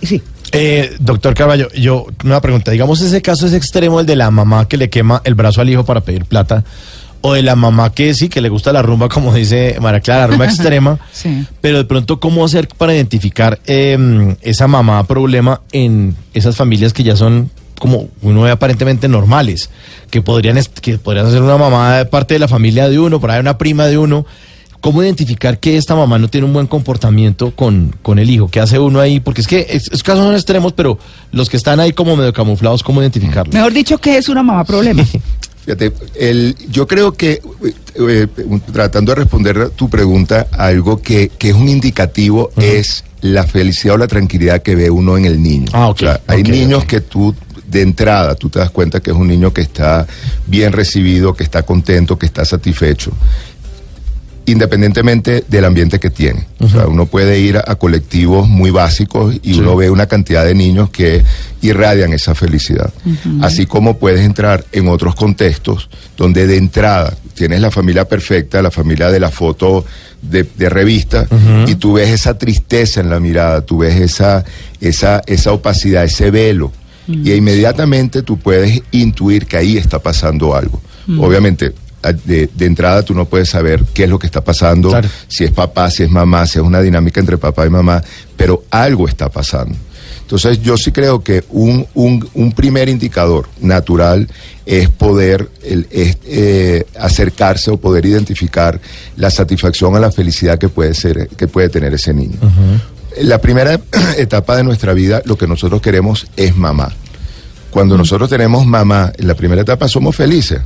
Sí. 0.02 0.22
Eh, 0.52 0.96
doctor 0.98 1.34
Carballo, 1.34 1.68
yo 1.72 2.06
una 2.24 2.40
pregunta. 2.40 2.70
Digamos, 2.70 3.00
ese 3.02 3.22
caso 3.22 3.46
es 3.46 3.52
extremo, 3.52 4.00
el 4.00 4.06
de 4.06 4.16
la 4.16 4.30
mamá 4.30 4.66
que 4.66 4.76
le 4.76 4.88
quema 4.90 5.20
el 5.24 5.34
brazo 5.34 5.60
al 5.60 5.70
hijo 5.70 5.84
para 5.84 6.00
pedir 6.00 6.24
plata, 6.24 6.64
o 7.22 7.34
de 7.34 7.42
la 7.42 7.54
mamá 7.56 7.92
que 7.92 8.14
sí, 8.14 8.28
que 8.28 8.40
le 8.40 8.48
gusta 8.48 8.72
la 8.72 8.82
rumba, 8.82 9.08
como 9.08 9.34
dice 9.34 9.76
María 9.80 10.00
Clara, 10.00 10.20
la 10.22 10.26
rumba 10.28 10.44
extrema. 10.46 10.98
Sí. 11.12 11.44
Pero 11.60 11.78
de 11.78 11.84
pronto, 11.84 12.18
¿cómo 12.20 12.44
hacer 12.44 12.68
para 12.68 12.94
identificar 12.94 13.58
eh, 13.66 14.36
esa 14.42 14.66
mamá 14.68 15.04
problema 15.04 15.60
en 15.72 16.16
esas 16.34 16.56
familias 16.56 16.92
que 16.92 17.02
ya 17.02 17.16
son 17.16 17.50
como 17.78 18.08
uno 18.22 18.42
ve 18.42 18.50
aparentemente 18.50 19.08
normales, 19.08 19.70
que 20.10 20.20
podrían, 20.20 20.58
que 20.82 20.98
podrían 20.98 21.30
ser 21.30 21.40
una 21.42 21.56
mamá 21.56 21.96
de 21.96 22.04
parte 22.04 22.34
de 22.34 22.40
la 22.40 22.48
familia 22.48 22.88
de 22.90 22.98
uno, 22.98 23.20
por 23.20 23.30
ahí 23.30 23.40
una 23.40 23.56
prima 23.58 23.86
de 23.86 23.96
uno. 23.98 24.26
¿Cómo 24.82 25.02
identificar 25.02 25.58
que 25.58 25.76
esta 25.76 25.94
mamá 25.94 26.18
no 26.18 26.28
tiene 26.28 26.46
un 26.46 26.54
buen 26.54 26.66
comportamiento 26.66 27.50
con, 27.54 27.94
con 28.00 28.18
el 28.18 28.30
hijo? 28.30 28.48
¿Qué 28.48 28.60
hace 28.60 28.78
uno 28.78 28.98
ahí? 28.98 29.20
Porque 29.20 29.42
es 29.42 29.46
que 29.46 29.66
es- 29.68 29.88
esos 29.88 30.02
casos 30.02 30.24
son 30.24 30.34
extremos, 30.34 30.72
pero 30.72 30.98
los 31.32 31.50
que 31.50 31.58
están 31.58 31.80
ahí 31.80 31.92
como 31.92 32.16
medio 32.16 32.32
camuflados, 32.32 32.82
¿cómo 32.82 33.02
identificarlos? 33.02 33.54
Mejor 33.54 33.74
dicho, 33.74 33.98
que 33.98 34.16
es 34.16 34.30
una 34.30 34.42
mamá 34.42 34.64
problema? 34.64 35.04
Fíjate, 35.70 35.92
el, 36.16 36.56
yo 36.68 36.88
creo 36.88 37.12
que, 37.12 37.34
eh, 37.34 37.40
eh, 37.94 38.26
tratando 38.72 39.12
de 39.12 39.16
responder 39.20 39.70
tu 39.70 39.88
pregunta, 39.88 40.48
algo 40.50 41.00
que, 41.00 41.28
que 41.28 41.50
es 41.50 41.54
un 41.54 41.68
indicativo 41.68 42.50
es 42.56 43.04
la 43.20 43.44
felicidad 43.44 43.94
o 43.94 43.98
la 43.98 44.08
tranquilidad 44.08 44.62
que 44.62 44.74
ve 44.74 44.90
uno 44.90 45.16
en 45.16 45.26
el 45.26 45.40
niño. 45.40 45.66
Ah, 45.72 45.88
ok, 45.90 45.96
O 45.96 45.98
sea, 46.00 46.20
hay 46.26 46.42
niños 46.42 46.84
que 46.86 47.02
tú, 47.02 47.36
de 47.68 47.82
entrada, 47.82 48.34
tú 48.34 48.48
te 48.48 48.58
das 48.58 48.70
cuenta 48.70 48.98
que 48.98 49.12
es 49.12 49.16
un 49.16 49.28
niño 49.28 49.52
que 49.52 49.60
está 49.60 50.08
bien 50.48 50.72
recibido, 50.72 51.34
que 51.34 51.44
está 51.44 51.62
contento, 51.62 52.18
que 52.18 52.26
está 52.26 52.44
satisfecho 52.44 53.12
independientemente 54.46 55.44
del 55.48 55.64
ambiente 55.64 56.00
que 56.00 56.10
tiene. 56.10 56.46
O 56.58 56.68
sea, 56.68 56.86
uno 56.86 57.06
puede 57.06 57.38
ir 57.40 57.56
a, 57.56 57.64
a 57.66 57.76
colectivos 57.76 58.48
muy 58.48 58.70
básicos 58.70 59.36
y 59.42 59.58
uno 59.58 59.76
ve 59.76 59.90
una 59.90 60.06
cantidad 60.06 60.44
de 60.44 60.54
niños 60.54 60.90
que 60.90 61.22
irradian 61.62 62.12
esa 62.12 62.34
felicidad. 62.34 62.92
Así 63.42 63.66
como 63.66 63.98
puedes 63.98 64.20
entrar 64.20 64.64
en 64.72 64.88
otros 64.88 65.14
contextos 65.14 65.88
donde 66.16 66.46
de 66.46 66.56
entrada 66.56 67.16
tienes 67.34 67.60
la 67.60 67.70
familia 67.70 68.06
perfecta, 68.06 68.60
la 68.60 68.70
familia 68.70 69.10
de 69.10 69.20
la 69.20 69.30
foto 69.30 69.84
de, 70.20 70.46
de 70.56 70.68
revista, 70.68 71.26
y 71.66 71.76
tú 71.76 71.94
ves 71.94 72.10
esa 72.10 72.36
tristeza 72.36 73.00
en 73.00 73.08
la 73.08 73.20
mirada, 73.20 73.62
tú 73.62 73.78
ves 73.78 73.96
esa, 73.96 74.44
esa, 74.80 75.22
esa 75.26 75.52
opacidad, 75.52 76.04
ese 76.04 76.30
velo. 76.30 76.72
Y 77.08 77.32
inmediatamente 77.32 78.22
tú 78.22 78.38
puedes 78.38 78.82
intuir 78.92 79.46
que 79.46 79.56
ahí 79.56 79.76
está 79.76 79.98
pasando 79.98 80.54
algo. 80.54 80.80
Obviamente, 81.18 81.72
de, 82.02 82.48
de 82.54 82.66
entrada 82.66 83.02
tú 83.02 83.14
no 83.14 83.24
puedes 83.26 83.48
saber 83.48 83.84
qué 83.92 84.04
es 84.04 84.10
lo 84.10 84.18
que 84.18 84.26
está 84.26 84.42
pasando, 84.42 84.90
Claro. 84.90 85.08
si 85.28 85.44
es 85.44 85.50
papá, 85.52 85.90
si 85.90 86.02
es 86.04 86.10
mamá, 86.10 86.46
si 86.46 86.58
es 86.58 86.64
una 86.64 86.80
dinámica 86.80 87.20
entre 87.20 87.38
papá 87.38 87.66
y 87.66 87.70
mamá, 87.70 88.02
pero 88.36 88.64
algo 88.70 89.06
está 89.06 89.28
pasando. 89.28 89.76
Entonces 90.22 90.62
yo 90.62 90.76
sí 90.76 90.92
creo 90.92 91.24
que 91.24 91.42
un, 91.50 91.86
un, 91.94 92.28
un 92.34 92.52
primer 92.52 92.88
indicador 92.88 93.48
natural 93.60 94.28
es 94.64 94.88
poder 94.88 95.48
el- 95.64 95.88
es, 95.90 96.18
eh, 96.24 96.84
acercarse 96.98 97.72
o 97.72 97.76
poder 97.78 98.06
identificar 98.06 98.80
la 99.16 99.28
satisfacción 99.30 99.96
a 99.96 99.98
la 100.00 100.12
felicidad 100.12 100.56
que 100.58 100.68
puede 100.68 100.94
ser, 100.94 101.28
que 101.36 101.48
puede 101.48 101.68
tener 101.68 101.92
ese 101.94 102.14
niño. 102.14 102.36
La 103.22 103.38
primera 103.40 103.80
etapa 104.18 104.56
de 104.56 104.62
nuestra 104.62 104.92
vida, 104.94 105.20
lo 105.24 105.36
que 105.36 105.48
nosotros 105.48 105.82
queremos 105.82 106.28
es 106.36 106.54
mamá. 106.56 106.92
Cuando 107.70 107.96
nosotros 107.98 108.30
tenemos 108.30 108.64
mamá, 108.66 109.12
en 109.18 109.26
la 109.26 109.34
primera 109.34 109.62
etapa 109.62 109.88
somos 109.88 110.14
felices. 110.14 110.60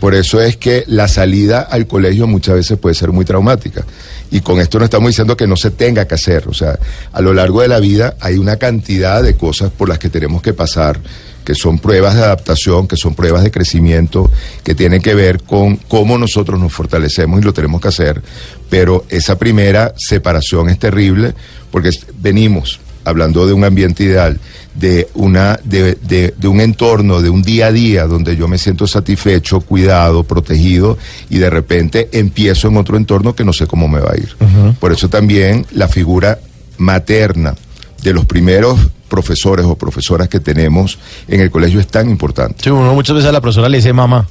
Por 0.00 0.14
eso 0.14 0.40
es 0.40 0.56
que 0.56 0.84
la 0.86 1.08
salida 1.08 1.60
al 1.60 1.86
colegio 1.86 2.26
muchas 2.26 2.54
veces 2.54 2.78
puede 2.78 2.94
ser 2.94 3.10
muy 3.10 3.24
traumática. 3.24 3.84
Y 4.30 4.40
con 4.40 4.60
esto 4.60 4.78
no 4.78 4.84
estamos 4.84 5.08
diciendo 5.08 5.36
que 5.36 5.46
no 5.46 5.56
se 5.56 5.70
tenga 5.70 6.06
que 6.06 6.14
hacer. 6.14 6.46
O 6.48 6.54
sea, 6.54 6.78
a 7.12 7.20
lo 7.20 7.34
largo 7.34 7.62
de 7.62 7.68
la 7.68 7.80
vida 7.80 8.16
hay 8.20 8.38
una 8.38 8.56
cantidad 8.56 9.22
de 9.22 9.34
cosas 9.34 9.70
por 9.70 9.88
las 9.88 9.98
que 9.98 10.08
tenemos 10.08 10.40
que 10.42 10.52
pasar, 10.52 11.00
que 11.44 11.54
son 11.54 11.78
pruebas 11.78 12.14
de 12.14 12.22
adaptación, 12.22 12.86
que 12.86 12.96
son 12.96 13.14
pruebas 13.14 13.42
de 13.42 13.50
crecimiento, 13.50 14.30
que 14.62 14.74
tienen 14.74 15.00
que 15.00 15.14
ver 15.14 15.42
con 15.42 15.76
cómo 15.76 16.18
nosotros 16.18 16.60
nos 16.60 16.72
fortalecemos 16.72 17.40
y 17.40 17.44
lo 17.44 17.52
tenemos 17.52 17.80
que 17.80 17.88
hacer. 17.88 18.22
Pero 18.70 19.04
esa 19.08 19.38
primera 19.38 19.94
separación 19.96 20.68
es 20.68 20.78
terrible 20.78 21.34
porque 21.70 21.90
venimos 22.20 22.80
hablando 23.04 23.46
de 23.46 23.54
un 23.54 23.64
ambiente 23.64 24.04
ideal, 24.04 24.38
de 24.78 25.08
una, 25.14 25.58
de, 25.64 25.94
de- 25.96 26.34
de 26.36 26.48
un 26.48 26.60
entorno, 26.60 27.20
de 27.20 27.30
un 27.30 27.42
día 27.42 27.66
a 27.66 27.72
día 27.72 28.06
donde 28.06 28.36
yo 28.36 28.46
me 28.48 28.58
siento 28.58 28.86
satisfecho, 28.86 29.60
cuidado, 29.60 30.22
protegido, 30.24 30.98
y 31.30 31.38
de 31.38 31.50
repente 31.50 32.08
empiezo 32.12 32.68
en 32.68 32.76
otro 32.76 32.96
entorno 32.96 33.34
que 33.34 33.44
no 33.44 33.52
sé 33.52 33.66
cómo 33.66 33.88
me 33.88 34.00
va 34.00 34.12
a 34.12 34.16
ir. 34.16 34.36
Por 34.78 34.92
eso 34.92 35.08
también 35.08 35.66
la 35.72 35.88
figura 35.88 36.38
materna 36.78 37.54
de 38.02 38.12
los 38.12 38.24
primeros 38.24 38.78
profesores 39.08 39.66
o 39.66 39.74
profesoras 39.76 40.28
que 40.28 40.38
tenemos 40.38 40.98
en 41.26 41.40
el 41.40 41.50
colegio 41.50 41.80
es 41.80 41.88
tan 41.88 42.08
importante. 42.08 42.62
Sí, 42.62 42.70
uno 42.70 42.94
muchas 42.94 43.16
veces 43.16 43.28
a 43.28 43.32
la 43.32 43.40
profesora 43.40 43.68
le 43.68 43.78
dice 43.78 43.92
mamá. 43.92 44.28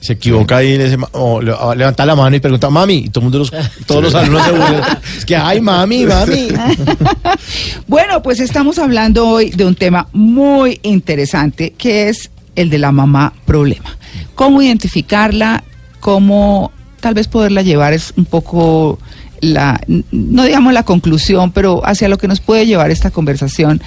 Se 0.00 0.12
equivoca 0.12 0.60
le 0.60 0.84
dice, 0.84 0.96
ma- 0.96 1.08
o 1.12 1.40
le- 1.40 1.52
o 1.52 1.74
levanta 1.74 2.04
la 2.06 2.14
mano 2.14 2.36
y 2.36 2.40
pregunta, 2.40 2.68
mami, 2.70 2.94
y 3.06 3.08
todo 3.08 3.22
mundo, 3.22 3.38
los, 3.38 3.52
todos 3.86 4.02
los 4.04 4.14
alumnos 4.14 4.44
se 4.44 4.50
vuelven. 4.52 4.80
Es 5.16 5.24
que, 5.24 5.36
ay, 5.36 5.60
mami, 5.60 6.04
mami. 6.06 6.48
Bueno, 7.86 8.22
pues 8.22 8.40
estamos 8.40 8.78
hablando 8.78 9.28
hoy 9.28 9.50
de 9.50 9.64
un 9.64 9.74
tema 9.74 10.08
muy 10.12 10.80
interesante 10.82 11.72
que 11.76 12.08
es 12.08 12.30
el 12.54 12.70
de 12.70 12.78
la 12.78 12.92
mamá 12.92 13.32
problema. 13.44 13.96
Cómo 14.34 14.62
identificarla, 14.62 15.64
cómo 16.00 16.72
tal 17.00 17.14
vez 17.14 17.28
poderla 17.28 17.62
llevar 17.62 17.92
es 17.92 18.12
un 18.16 18.24
poco 18.24 18.98
la, 19.40 19.80
no 20.10 20.44
digamos 20.44 20.72
la 20.72 20.82
conclusión, 20.84 21.52
pero 21.52 21.86
hacia 21.86 22.08
lo 22.08 22.18
que 22.18 22.28
nos 22.28 22.40
puede 22.40 22.66
llevar 22.66 22.90
esta 22.90 23.10
conversación, 23.10 23.82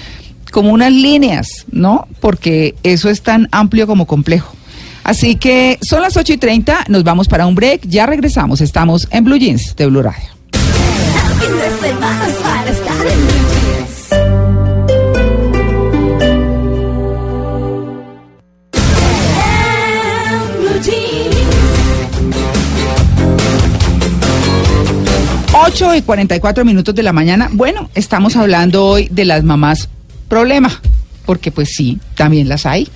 como 0.51 0.71
unas 0.71 0.91
líneas, 0.91 1.65
¿no? 1.71 2.07
Porque 2.19 2.75
eso 2.83 3.09
es 3.09 3.21
tan 3.21 3.47
amplio 3.51 3.87
como 3.87 4.05
complejo. 4.05 4.55
Así 5.03 5.35
que 5.35 5.77
son 5.81 6.01
las 6.01 6.17
8 6.17 6.33
y 6.33 6.37
30, 6.37 6.85
nos 6.87 7.03
vamos 7.03 7.27
para 7.27 7.47
un 7.47 7.55
break, 7.55 7.87
ya 7.87 8.05
regresamos, 8.05 8.61
estamos 8.61 9.07
en 9.11 9.23
Blue 9.23 9.37
Jeans 9.37 9.75
de 9.75 9.85
Blue 9.87 10.01
Radio. 10.01 10.39
8 25.69 25.95
y 25.95 26.01
44 26.01 26.65
minutos 26.65 26.95
de 26.95 27.03
la 27.03 27.13
mañana. 27.13 27.49
Bueno, 27.51 27.89
estamos 27.93 28.35
hablando 28.35 28.85
hoy 28.85 29.07
de 29.11 29.25
las 29.25 29.43
mamás 29.43 29.89
problema, 30.27 30.81
porque 31.29 31.51
pues 31.51 31.75
sí, 31.75 31.99
también 32.15 32.49
las 32.49 32.65
hay. 32.65 32.87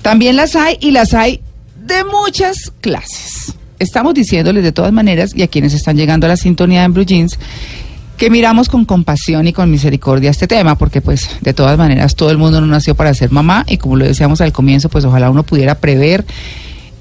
También 0.00 0.36
las 0.36 0.56
hay 0.56 0.78
y 0.80 0.90
las 0.90 1.12
hay 1.12 1.42
de 1.84 2.02
muchas 2.02 2.72
clases. 2.80 3.52
Estamos 3.78 4.14
diciéndoles 4.14 4.64
de 4.64 4.72
todas 4.72 4.90
maneras, 4.90 5.34
y 5.36 5.42
a 5.42 5.48
quienes 5.48 5.74
están 5.74 5.98
llegando 5.98 6.24
a 6.24 6.30
la 6.30 6.38
sintonía 6.38 6.82
en 6.84 6.94
Blue 6.94 7.04
Jeans, 7.04 7.38
que 8.16 8.30
miramos 8.30 8.70
con 8.70 8.86
compasión 8.86 9.46
y 9.46 9.52
con 9.52 9.70
misericordia 9.70 10.30
este 10.30 10.46
tema, 10.46 10.78
porque 10.78 11.02
pues 11.02 11.28
de 11.42 11.52
todas 11.52 11.76
maneras 11.76 12.14
todo 12.14 12.30
el 12.30 12.38
mundo 12.38 12.58
no 12.62 12.68
nació 12.68 12.94
para 12.94 13.12
ser 13.12 13.30
mamá 13.30 13.66
y 13.68 13.76
como 13.76 13.96
lo 13.96 14.06
decíamos 14.06 14.40
al 14.40 14.50
comienzo, 14.52 14.88
pues 14.88 15.04
ojalá 15.04 15.28
uno 15.28 15.42
pudiera 15.42 15.74
prever 15.74 16.24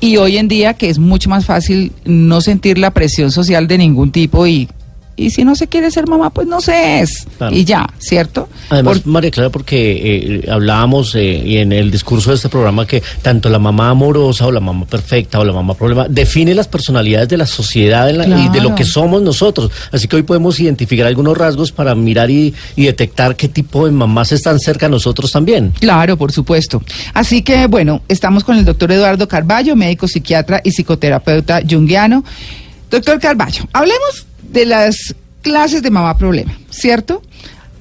y 0.02 0.18
hoy 0.18 0.36
en 0.36 0.50
día 0.50 0.74
que 0.74 0.90
es 0.90 1.00
mucho 1.00 1.30
más 1.30 1.46
fácil 1.46 1.94
no 2.04 2.42
sentir 2.42 2.78
la 2.78 2.92
presión 2.92 3.32
social 3.32 3.70
de 3.70 3.78
ningún 3.78 4.12
tipo 4.12 4.46
y, 4.46 4.68
y 5.16 5.30
si 5.30 5.44
no 5.44 5.56
se 5.56 5.68
quiere 5.68 5.92
ser 5.92 6.08
mamá, 6.08 6.30
pues 6.32 6.48
no 6.48 6.60
se 6.62 7.00
es. 7.02 7.26
Claro. 7.38 7.56
Y 7.56 7.66
ya, 7.66 7.88
¿cierto? 8.00 8.50
Además, 8.70 9.00
Por- 9.00 9.08
María 9.12 9.32
Clara, 9.32 9.50
porque 9.50 10.42
eh, 10.44 10.50
hablábamos 10.52 11.14
eh, 11.16 11.42
y 11.46 11.58
en 11.58 11.72
el 11.72 11.92
discurso 11.92 12.30
de 12.32 12.38
este 12.38 12.50
programa 12.50 12.88
que 12.88 13.02
tanto 13.22 13.50
la 13.50 13.60
mamá 13.60 13.90
amorosa 13.90 14.46
o 14.48 14.52
la 14.52 14.60
mamá 14.60 14.86
perfecta 14.86 15.40
o 15.40 15.46
la 15.46 15.54
mamá 15.54 15.74
problema 15.76 16.08
define 16.10 16.54
las 16.56 16.68
personalidades 16.68 17.30
de 17.30 17.38
la 17.38 17.46
sociedad 17.46 18.10
y 18.10 18.50
de 18.50 18.62
lo 18.62 18.74
que 18.76 18.84
somos 18.86 19.22
nosotros. 19.22 19.72
Así 19.92 20.08
que 20.08 20.16
hoy 20.16 20.24
podemos 20.24 20.60
identificar 20.60 21.06
algunos 21.08 21.38
rasgos 21.38 21.72
para 21.72 21.94
mirar 21.96 22.32
y, 22.32 22.54
y 22.76 22.86
detectar 22.86 23.36
qué 23.36 23.48
tipo 23.48 23.86
de 23.86 23.92
mamás 23.92 24.32
están 24.32 24.60
cerca 24.60 24.88
de 24.88 24.92
nosotros 24.92 25.32
también. 25.32 25.74
Claro, 25.80 26.18
por 26.18 26.32
supuesto. 26.32 26.82
Así 27.14 27.42
que, 27.44 27.68
bueno, 27.68 28.02
estamos 28.08 28.44
con 28.44 28.58
el 28.58 28.66
doctor 28.66 28.92
Eduardo 28.92 29.28
Carballo, 29.28 29.76
médico 29.76 30.08
psiquiatra 30.08 30.62
y 30.64 30.72
psicoterapeuta 30.72 31.62
junguiano. 31.70 32.24
Doctor 32.90 33.20
Carballo, 33.20 33.64
hablemos 33.74 34.26
de 34.54 34.66
las 34.66 35.16
clases 35.42 35.82
de 35.82 35.92
mamá 35.92 36.18
problema, 36.18 36.54
¿cierto? 36.70 37.22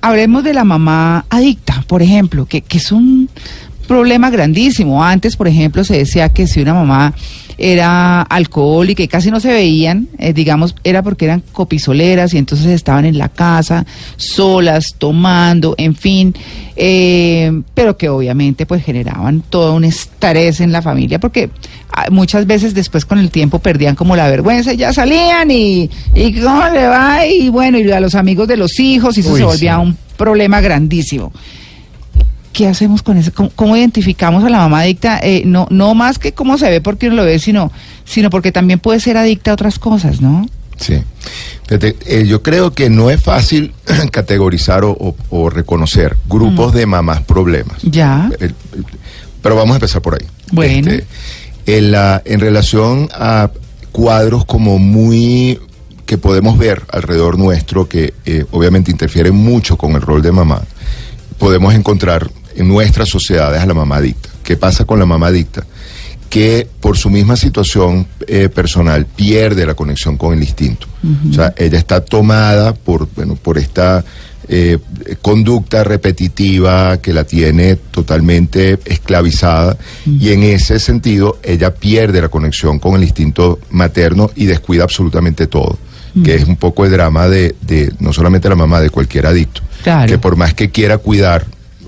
Hablemos 0.01 0.43
de 0.43 0.55
la 0.55 0.65
mamá 0.65 1.27
adicta, 1.31 1.85
por 1.87 2.03
ejemplo, 2.03 2.47
que, 2.47 2.63
que 2.63 2.79
es 2.79 2.91
un 2.91 3.29
problema 3.87 4.31
grandísimo. 4.31 5.05
Antes, 5.05 5.37
por 5.37 5.47
ejemplo, 5.47 5.85
se 5.85 5.99
decía 5.99 6.31
que 6.31 6.47
si 6.47 6.61
una 6.61 6.75
mamá 6.75 7.15
era 7.65 8.23
alcohólica 8.23 9.05
y 9.05 9.09
casi 9.09 9.31
no 9.31 9.39
se 9.39 9.53
veían, 9.53 10.09
eh, 10.19 10.33
digamos, 10.33 10.75
era 10.83 11.01
porque 11.01 11.27
eran 11.27 11.45
copisoleras 11.53 12.35
y 12.35 12.39
entonces 12.39 12.67
estaban 12.67 13.05
en 13.05 13.17
la 13.17 13.29
casa 13.29 13.87
solas, 14.17 14.97
tomando, 14.99 15.77
en 15.79 15.95
fin, 15.95 16.35
eh, 16.75 17.63
pero 17.73 17.97
que 17.97 18.09
obviamente 18.09 18.67
pues 18.67 18.85
generaban 18.85 19.45
todo 19.49 19.75
un 19.75 19.85
estrés 19.85 20.61
en 20.61 20.73
la 20.73 20.83
familia 20.83 21.21
porque 21.21 21.51
ah, 21.93 22.07
muchas 22.11 22.49
veces 22.49 22.75
después 22.75 23.05
con 23.05 23.21
el 23.21 23.31
tiempo 23.31 23.61
perdían 23.61 23.95
como 23.95 24.17
la 24.17 24.29
vergüenza 24.29 24.73
y 24.73 24.79
ya 24.79 24.93
salían 24.93 25.49
y, 25.53 25.89
y 26.17 26.41
cómo 26.41 26.69
le 26.69 26.89
va 26.89 27.25
y 27.25 27.49
bueno, 27.49 27.79
y 27.79 27.89
a 27.93 28.01
los 28.01 28.17
amigos 28.17 28.49
de 28.49 28.57
los 28.57 28.81
hijos 28.81 29.17
y 29.17 29.21
eso 29.21 29.35
Uy, 29.35 29.39
se 29.39 29.45
volvía 29.45 29.77
sí. 29.77 29.83
un 29.83 29.97
problema 30.17 30.61
grandísimo. 30.61 31.33
¿Qué 32.53 32.69
hacemos 32.69 33.03
con 33.03 33.17
eso? 33.17 33.33
¿Cómo, 33.35 33.51
cómo 33.57 33.77
identificamos 33.77 34.45
a 34.45 34.51
la 34.51 34.59
mamá 34.59 34.81
adicta? 34.81 35.19
Eh, 35.23 35.43
no, 35.47 35.67
no 35.71 35.95
más 35.95 36.19
que 36.19 36.33
cómo 36.33 36.59
se 36.59 36.69
ve 36.71 36.81
porque 36.81 37.07
uno 37.07 37.17
lo 37.17 37.25
ve, 37.25 37.39
sino, 37.39 37.73
sino 38.05 38.29
porque 38.31 38.53
también 38.53 38.79
puede 38.79 39.01
ser 39.01 39.17
adicta 39.17 39.51
a 39.51 39.55
otras 39.55 39.79
cosas, 39.79 40.21
¿no? 40.21 40.47
Sí. 40.77 41.03
Eh, 41.71 42.25
yo 42.27 42.43
creo 42.43 42.73
que 42.73 42.91
no 42.91 43.09
es 43.11 43.23
fácil 43.23 43.73
categorizar 44.11 44.85
o, 44.85 44.91
o- 44.93 45.17
o 45.31 45.49
reconocer 45.49 46.17
grupos 46.29 46.75
de 46.75 46.85
mamás 46.87 47.23
problemas. 47.23 47.81
Ya. 47.83 48.31
Pero 49.43 49.57
vamos 49.57 49.73
a 49.73 49.77
empezar 49.77 50.03
por 50.03 50.15
ahí. 50.15 50.27
Bueno. 50.51 50.91
Este, 50.91 51.07
en, 51.67 51.93
la, 51.93 52.21
en 52.25 52.41
relación 52.41 53.09
a 53.15 53.51
cuadros 53.93 54.45
como 54.45 54.79
muy 54.79 55.59
que 56.07 56.19
podemos 56.19 56.59
ver 56.59 56.83
alrededor 56.91 57.39
nuestro, 57.39 57.89
que 57.89 58.13
eh, 58.27 58.45
obviamente 58.51 58.91
interfieren 58.91 59.35
mucho 59.35 59.79
con 59.79 59.93
el 59.93 60.03
rol 60.03 60.21
de 60.21 60.33
mamá, 60.33 60.63
podemos 61.39 61.75
encontrar 61.75 62.31
en 62.57 62.69
nuestras 62.69 63.09
sociedades 63.09 63.61
a 63.63 63.67
la 63.67 63.75
mamá 63.75 63.97
adicta. 63.97 64.29
¿Qué 64.43 64.57
pasa 64.57 64.85
con 64.85 64.99
la 64.99 65.07
mamá 65.07 65.29
adicta? 65.29 65.65
Que 66.29 66.67
por 66.81 66.97
su 66.97 67.11
misma 67.11 67.37
situación 67.37 68.07
eh, 68.27 68.49
personal 68.49 69.05
pierde 69.07 69.67
la 69.67 69.75
conexión 69.75 70.17
con 70.17 70.33
el 70.33 70.41
instinto. 70.43 70.87
O 71.31 71.35
sea, 71.35 71.53
ella 71.57 71.79
está 71.79 72.01
tomada 72.03 72.75
por, 72.75 73.09
bueno, 73.15 73.35
por 73.37 73.59
esta 73.59 74.03
eh, 74.49 74.79
conducta 75.21 75.85
repetitiva 75.85 76.97
que 76.99 77.13
la 77.13 77.25
tiene 77.25 77.77
totalmente 77.77 78.79
esclavizada 78.85 79.77
y 80.07 80.31
en 80.33 80.43
ese 80.43 80.79
sentido 80.79 81.39
ella 81.43 81.75
pierde 81.75 82.21
la 82.21 82.29
conexión 82.29 82.79
con 82.79 82.97
el 82.97 83.03
instinto 83.03 83.59
materno 83.71 84.31
y 84.35 84.47
descuida 84.47 84.85
absolutamente 84.85 85.47
todo, 85.47 85.79
que 86.25 86.35
es 86.35 86.45
un 86.47 86.57
poco 86.57 86.85
el 86.85 86.91
drama 86.93 87.29
de, 87.29 87.55
de 87.61 87.93
no 88.01 88.13
solamente 88.13 88.49
la 88.49 88.57
mamá, 88.57 88.81
de 88.81 88.91
cualquier 88.91 89.27
adicto, 89.27 89.61
Claro. 89.83 90.09
que 90.09 90.19
por 90.19 90.37
más 90.37 90.55
que 90.55 90.71
quiera 90.71 90.99
cuidar 90.99 91.45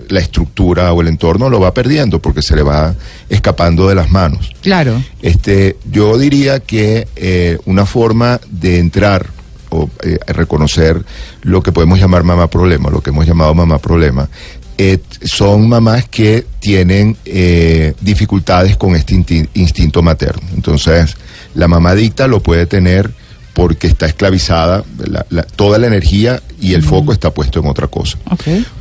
la 0.08 0.20
estructura 0.20 0.92
o 0.92 1.00
el 1.00 1.08
entorno 1.08 1.48
lo 1.48 1.60
va 1.60 1.74
perdiendo 1.74 2.20
porque 2.20 2.42
se 2.42 2.56
le 2.56 2.62
va 2.62 2.94
escapando 3.28 3.88
de 3.88 3.94
las 3.94 4.10
manos. 4.10 4.52
Claro. 4.62 5.02
Este, 5.22 5.76
yo 5.90 6.18
diría 6.18 6.60
que 6.60 7.08
eh, 7.16 7.58
una 7.64 7.86
forma 7.86 8.40
de 8.50 8.78
entrar 8.78 9.26
o 9.70 9.90
eh, 10.02 10.18
reconocer 10.28 11.02
lo 11.42 11.62
que 11.62 11.72
podemos 11.72 11.98
llamar 11.98 12.22
mamá 12.22 12.48
problema, 12.48 12.90
lo 12.90 13.02
que 13.02 13.10
hemos 13.10 13.26
llamado 13.26 13.54
mamá 13.54 13.78
problema, 13.78 14.28
eh, 14.76 14.98
son 15.22 15.68
mamás 15.68 16.08
que 16.08 16.46
tienen 16.58 17.16
eh, 17.24 17.94
dificultades 18.00 18.76
con 18.76 18.96
este 18.96 19.14
instinto 19.54 20.02
materno. 20.02 20.42
Entonces, 20.54 21.16
la 21.54 21.68
mamá 21.68 21.90
adicta 21.90 22.26
lo 22.26 22.42
puede 22.42 22.66
tener 22.66 23.10
porque 23.54 23.86
está 23.86 24.06
esclavizada, 24.06 24.84
la- 25.08 25.24
la- 25.30 25.42
toda 25.44 25.78
la 25.78 25.86
energía 25.86 26.42
y 26.60 26.74
el 26.74 26.82
foco 26.82 27.12
está 27.12 27.32
puesto 27.32 27.60
en 27.60 27.66
otra 27.66 27.86
cosa. 27.86 28.18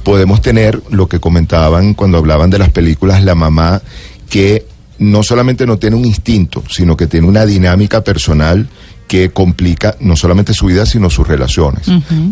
Podemos 0.04 0.42
tener 0.42 0.82
lo 0.90 1.08
que 1.08 1.20
comentaban 1.20 1.94
cuando 1.94 2.18
hablaban 2.18 2.50
de 2.50 2.60
las 2.60 2.70
películas, 2.70 3.24
la 3.24 3.36
mamá 3.36 3.82
que 4.30 4.66
no 5.00 5.22
solamente 5.24 5.66
no 5.66 5.78
tiene 5.78 5.96
un 5.96 6.06
instinto, 6.06 6.64
sino 6.70 6.98
que 6.98 7.08
tiene 7.08 7.28
una 7.28 7.46
dinámica 7.46 8.04
personal 8.04 8.68
que 9.14 9.30
complica 9.30 9.96
no 10.00 10.16
solamente 10.16 10.56
su 10.56 10.66
vida, 10.66 10.88
sino 10.88 11.08
sus 11.08 11.28
relaciones. 11.28 11.84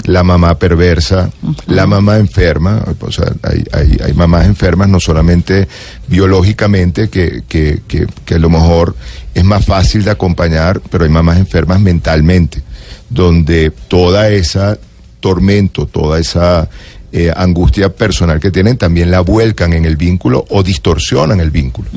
La 0.05 0.23
mamá 0.23 0.57
perversa, 0.57 1.29
la 1.67 1.85
mamá 1.85 2.17
enferma, 2.17 2.83
o 2.99 3.11
sea, 3.11 3.31
hay, 3.43 3.63
hay, 3.71 3.99
hay 4.03 4.13
mamás 4.13 4.47
enfermas 4.47 4.89
no 4.89 4.99
solamente 4.99 5.67
biológicamente, 6.07 7.07
que, 7.07 7.43
que, 7.47 7.83
que, 7.87 8.07
que 8.25 8.33
a 8.33 8.39
lo 8.39 8.49
mejor 8.49 8.95
es 9.35 9.43
más 9.43 9.63
fácil 9.63 10.03
de 10.03 10.09
acompañar, 10.09 10.81
pero 10.89 11.03
hay 11.03 11.11
mamás 11.11 11.37
enfermas 11.37 11.79
mentalmente, 11.79 12.63
donde 13.11 13.71
toda 13.87 14.29
esa 14.29 14.79
tormento, 15.19 15.85
toda 15.85 16.17
esa 16.17 16.67
eh, 17.11 17.31
angustia 17.35 17.93
personal 17.93 18.39
que 18.39 18.49
tienen, 18.49 18.75
también 18.77 19.11
la 19.11 19.19
vuelcan 19.19 19.73
en 19.73 19.85
el 19.85 19.97
vínculo 19.97 20.45
o 20.49 20.63
distorsionan 20.63 21.39
el 21.41 21.51
vínculo. 21.51 21.89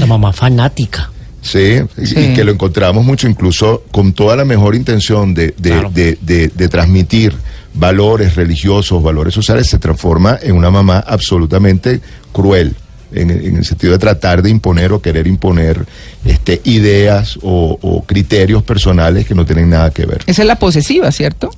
La 0.00 0.06
mamá 0.06 0.32
fanática. 0.32 1.11
Sí, 1.42 1.80
y- 1.98 2.06
Sí. 2.06 2.14
y 2.18 2.34
que 2.34 2.44
lo 2.44 2.52
encontramos 2.52 3.04
mucho 3.04 3.28
incluso 3.28 3.82
con 3.90 4.12
toda 4.12 4.36
la 4.36 4.44
mejor 4.44 4.74
intención 4.76 5.34
de, 5.34 5.54
de, 5.58 5.70
Claro. 5.70 5.90
de- 5.92 6.16
de- 6.22 6.48
de 6.54 6.68
transmitir 6.68 7.34
valores 7.74 8.36
religiosos, 8.36 9.02
valores 9.02 9.34
sociales, 9.34 9.66
se 9.66 9.78
transforma 9.78 10.38
en 10.40 10.54
una 10.54 10.70
mamá 10.70 10.98
absolutamente 11.06 12.00
cruel. 12.32 12.74
En, 13.14 13.30
en 13.30 13.56
el 13.56 13.64
sentido 13.66 13.92
de 13.92 13.98
tratar 13.98 14.40
de 14.40 14.48
imponer 14.48 14.90
o 14.92 15.02
querer 15.02 15.26
imponer 15.26 15.84
este, 16.24 16.62
ideas 16.64 17.38
o, 17.42 17.78
o 17.82 18.04
criterios 18.04 18.62
personales 18.62 19.26
que 19.26 19.34
no 19.34 19.44
tienen 19.44 19.68
nada 19.68 19.90
que 19.90 20.06
ver. 20.06 20.22
Esa 20.26 20.40
es 20.40 20.48
la 20.48 20.56
posesiva, 20.56 21.12
¿cierto? 21.12 21.50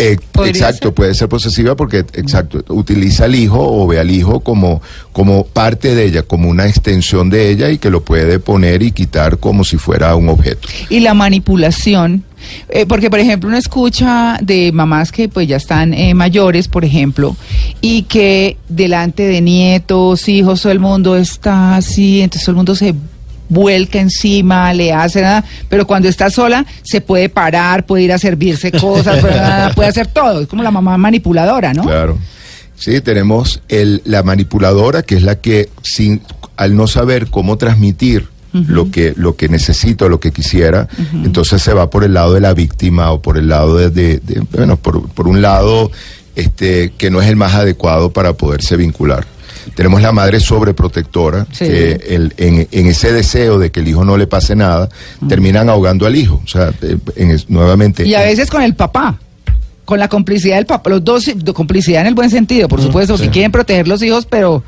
Eh, 0.00 0.16
exacto, 0.46 0.88
ser. 0.88 0.94
puede 0.94 1.14
ser 1.14 1.28
posesiva 1.28 1.76
porque, 1.76 1.98
exacto, 2.14 2.64
utiliza 2.68 3.24
al 3.24 3.34
hijo 3.34 3.58
o 3.60 3.86
ve 3.86 3.98
al 3.98 4.10
hijo 4.10 4.40
como, 4.40 4.80
como 5.12 5.44
parte 5.44 5.94
de 5.94 6.06
ella, 6.06 6.22
como 6.22 6.48
una 6.48 6.66
extensión 6.66 7.28
de 7.28 7.50
ella 7.50 7.68
y 7.68 7.78
que 7.78 7.90
lo 7.90 8.02
puede 8.02 8.38
poner 8.38 8.82
y 8.82 8.92
quitar 8.92 9.38
como 9.38 9.62
si 9.62 9.76
fuera 9.76 10.16
un 10.16 10.30
objeto. 10.30 10.68
Y 10.88 11.00
la 11.00 11.12
manipulación, 11.12 12.24
eh, 12.70 12.86
porque 12.86 13.10
por 13.10 13.18
ejemplo 13.18 13.48
uno 13.48 13.58
escucha 13.58 14.38
de 14.40 14.72
mamás 14.72 15.12
que 15.12 15.28
pues 15.28 15.46
ya 15.46 15.56
están 15.56 15.92
eh, 15.92 16.14
mayores, 16.14 16.68
por 16.68 16.84
ejemplo, 16.84 17.36
y 17.82 18.02
que 18.04 18.56
delante 18.68 19.24
de 19.24 19.40
nietos, 19.42 20.28
hijos, 20.28 20.62
todo 20.62 20.72
el 20.72 20.80
mundo 20.80 21.16
está 21.16 21.76
así, 21.76 22.22
entonces 22.22 22.46
todo 22.46 22.52
el 22.52 22.56
mundo 22.56 22.74
se 22.74 22.94
vuelca 23.50 24.00
encima, 24.00 24.72
le 24.72 24.92
hace 24.94 25.20
nada, 25.20 25.44
pero 25.68 25.86
cuando 25.86 26.08
está 26.08 26.30
sola 26.30 26.64
se 26.82 27.02
puede 27.02 27.28
parar, 27.28 27.84
puede 27.84 28.04
ir 28.04 28.12
a 28.12 28.18
servirse 28.18 28.72
cosas, 28.72 29.18
puede, 29.74 29.88
hacer 29.88 30.06
todo, 30.06 30.40
es 30.40 30.46
como 30.48 30.62
la 30.62 30.70
mamá 30.70 30.96
manipuladora, 30.96 31.74
¿no? 31.74 31.82
Claro. 31.82 32.16
Sí, 32.76 33.02
tenemos 33.02 33.60
el, 33.68 34.00
la 34.06 34.22
manipuladora, 34.22 35.02
que 35.02 35.16
es 35.16 35.22
la 35.22 35.34
que, 35.34 35.68
sin, 35.82 36.22
al 36.56 36.74
no 36.74 36.86
saber 36.86 37.26
cómo 37.26 37.58
transmitir 37.58 38.26
lo, 38.52 38.90
que, 38.90 39.12
lo 39.16 39.36
que 39.36 39.48
necesita 39.48 40.06
o 40.06 40.08
lo 40.08 40.18
que 40.18 40.32
quisiera, 40.32 40.88
entonces 41.12 41.62
se 41.62 41.72
va 41.72 41.88
por 41.90 42.02
el 42.04 42.14
lado 42.14 42.34
de 42.34 42.40
la 42.40 42.52
víctima 42.54 43.12
o 43.12 43.20
por 43.22 43.36
el 43.38 43.48
lado 43.48 43.76
de, 43.76 43.90
de- 43.90 44.18
de- 44.18 44.40
bueno, 44.52 44.76
por, 44.76 45.08
por 45.10 45.28
un 45.28 45.40
lado 45.42 45.92
este, 46.34 46.90
que 46.98 47.10
no 47.10 47.20
es 47.22 47.28
el 47.28 47.36
más 47.36 47.54
adecuado 47.54 48.12
para 48.12 48.32
poderse 48.32 48.76
vincular. 48.76 49.24
Tenemos 49.74 50.00
la 50.02 50.12
madre 50.12 50.40
sobreprotectora, 50.40 51.46
Sí. 51.52 51.64
que 51.66 51.92
el- 52.08 52.34
en, 52.36 52.68
en 52.70 52.86
ese 52.86 53.12
deseo 53.12 53.58
de 53.58 53.70
que 53.70 53.80
el 53.80 53.88
hijo 53.88 54.04
no 54.04 54.16
le 54.16 54.26
pase 54.26 54.54
nada, 54.56 54.88
terminan 55.28 55.68
ahogando 55.68 56.06
al 56.06 56.16
hijo. 56.16 56.40
O 56.44 56.48
sea, 56.48 56.72
eh, 56.82 56.96
en 57.16 57.40
nuevamente. 57.48 58.06
Y 58.06 58.14
a 58.14 58.20
veces 58.22 58.50
con 58.50 58.62
el 58.62 58.74
papá, 58.74 59.18
con 59.84 59.98
la 59.98 60.08
complicidad 60.08 60.56
del 60.56 60.66
papá, 60.66 60.90
los 60.90 61.04
dos, 61.04 61.30
complicidad 61.54 62.02
en 62.02 62.06
el 62.08 62.14
buen 62.14 62.30
sentido, 62.30 62.68
por 62.68 62.80
supuesto, 62.80 63.16
que 63.18 63.28
quieren 63.30 63.50
proteger 63.52 63.88
los 63.88 64.02
hijos, 64.02 64.26
pero 64.26 64.62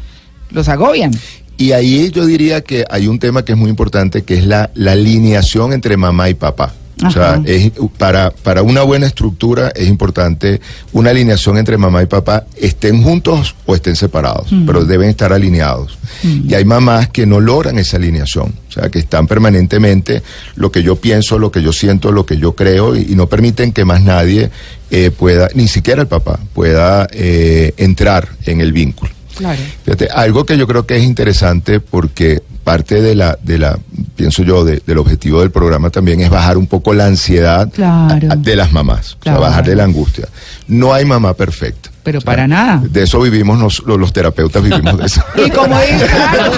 los 0.50 0.68
agobian. 0.68 1.12
Y 1.58 1.72
ahí 1.72 2.10
yo 2.10 2.26
diría 2.26 2.62
que 2.62 2.84
hay 2.90 3.06
un 3.06 3.18
tema 3.18 3.44
que 3.44 3.52
es 3.52 3.58
muy 3.58 3.70
importante, 3.70 4.22
que 4.22 4.34
es 4.38 4.46
la, 4.46 4.70
la 4.74 4.92
alineación 4.92 5.72
entre 5.72 5.96
mamá 5.96 6.28
y 6.28 6.34
papá. 6.34 6.74
O 7.04 7.10
sea, 7.10 7.40
es, 7.44 7.72
para, 7.98 8.30
para 8.30 8.62
una 8.62 8.82
buena 8.82 9.06
estructura 9.06 9.72
es 9.74 9.88
importante 9.88 10.60
una 10.92 11.10
alineación 11.10 11.58
entre 11.58 11.76
mamá 11.76 12.02
y 12.02 12.06
papá, 12.06 12.44
estén 12.56 13.02
juntos 13.02 13.54
o 13.66 13.74
estén 13.74 13.96
separados, 13.96 14.48
pero 14.66 14.84
deben 14.84 15.08
estar 15.08 15.32
alineados. 15.32 15.98
Y 16.22 16.54
hay 16.54 16.64
mamás 16.64 17.08
que 17.08 17.26
no 17.26 17.40
logran 17.40 17.78
esa 17.78 17.96
alineación, 17.96 18.54
o 18.68 18.72
sea, 18.72 18.88
que 18.88 19.00
están 19.00 19.26
permanentemente 19.26 20.22
lo 20.56 20.70
que 20.70 20.82
yo 20.82 20.96
pienso, 20.96 21.38
lo 21.38 21.50
que 21.50 21.62
yo 21.62 21.72
siento, 21.72 22.12
lo 22.12 22.26
que 22.26 22.38
yo 22.38 22.54
creo, 22.54 22.96
y, 22.96 23.06
y 23.10 23.14
no 23.14 23.26
permiten 23.26 23.72
que 23.72 23.84
más 23.84 24.02
nadie 24.02 24.50
eh, 24.90 25.10
pueda, 25.10 25.48
ni 25.54 25.68
siquiera 25.68 26.02
el 26.02 26.08
papá, 26.08 26.38
pueda 26.52 27.08
eh, 27.12 27.72
entrar 27.78 28.28
en 28.44 28.60
el 28.60 28.72
vínculo. 28.72 29.10
Claro. 29.42 29.60
Fíjate, 29.84 30.08
algo 30.12 30.46
que 30.46 30.56
yo 30.56 30.66
creo 30.66 30.86
que 30.86 30.96
es 30.96 31.02
interesante 31.04 31.80
porque 31.80 32.42
parte 32.64 33.02
de 33.02 33.14
la, 33.16 33.36
de 33.42 33.58
la, 33.58 33.76
pienso 34.14 34.42
yo, 34.44 34.64
de- 34.64 34.80
del 34.86 34.98
objetivo 34.98 35.40
del 35.40 35.50
programa 35.50 35.90
también 35.90 36.20
es 36.20 36.30
bajar 36.30 36.56
un 36.56 36.66
poco 36.68 36.94
la 36.94 37.06
ansiedad 37.06 37.68
Claro. 37.72 38.28
a- 38.30 38.34
a- 38.34 38.36
de 38.36 38.54
las 38.56 38.70
mamás, 38.72 39.16
Claro. 39.20 39.38
o 39.38 39.42
sea, 39.42 39.48
bajar 39.50 39.64
de 39.64 39.74
la 39.76 39.84
angustia. 39.84 40.28
No 40.68 40.94
hay 40.94 41.04
mamá 41.04 41.34
perfecta. 41.34 41.90
Pero 42.04 42.18
O 42.18 42.20
sea, 42.20 42.26
para 42.26 42.48
nada. 42.48 42.82
De 42.88 43.02
eso 43.04 43.20
vivimos 43.20 43.58
nos- 43.58 43.80
los, 43.84 43.98
los 43.98 44.12
terapeutas, 44.12 44.62
vivimos 44.62 44.96
de 44.98 45.06
eso. 45.06 45.22
Y 45.44 45.50
como 45.50 45.76
digo, 45.80 45.98
claro. 46.08 46.52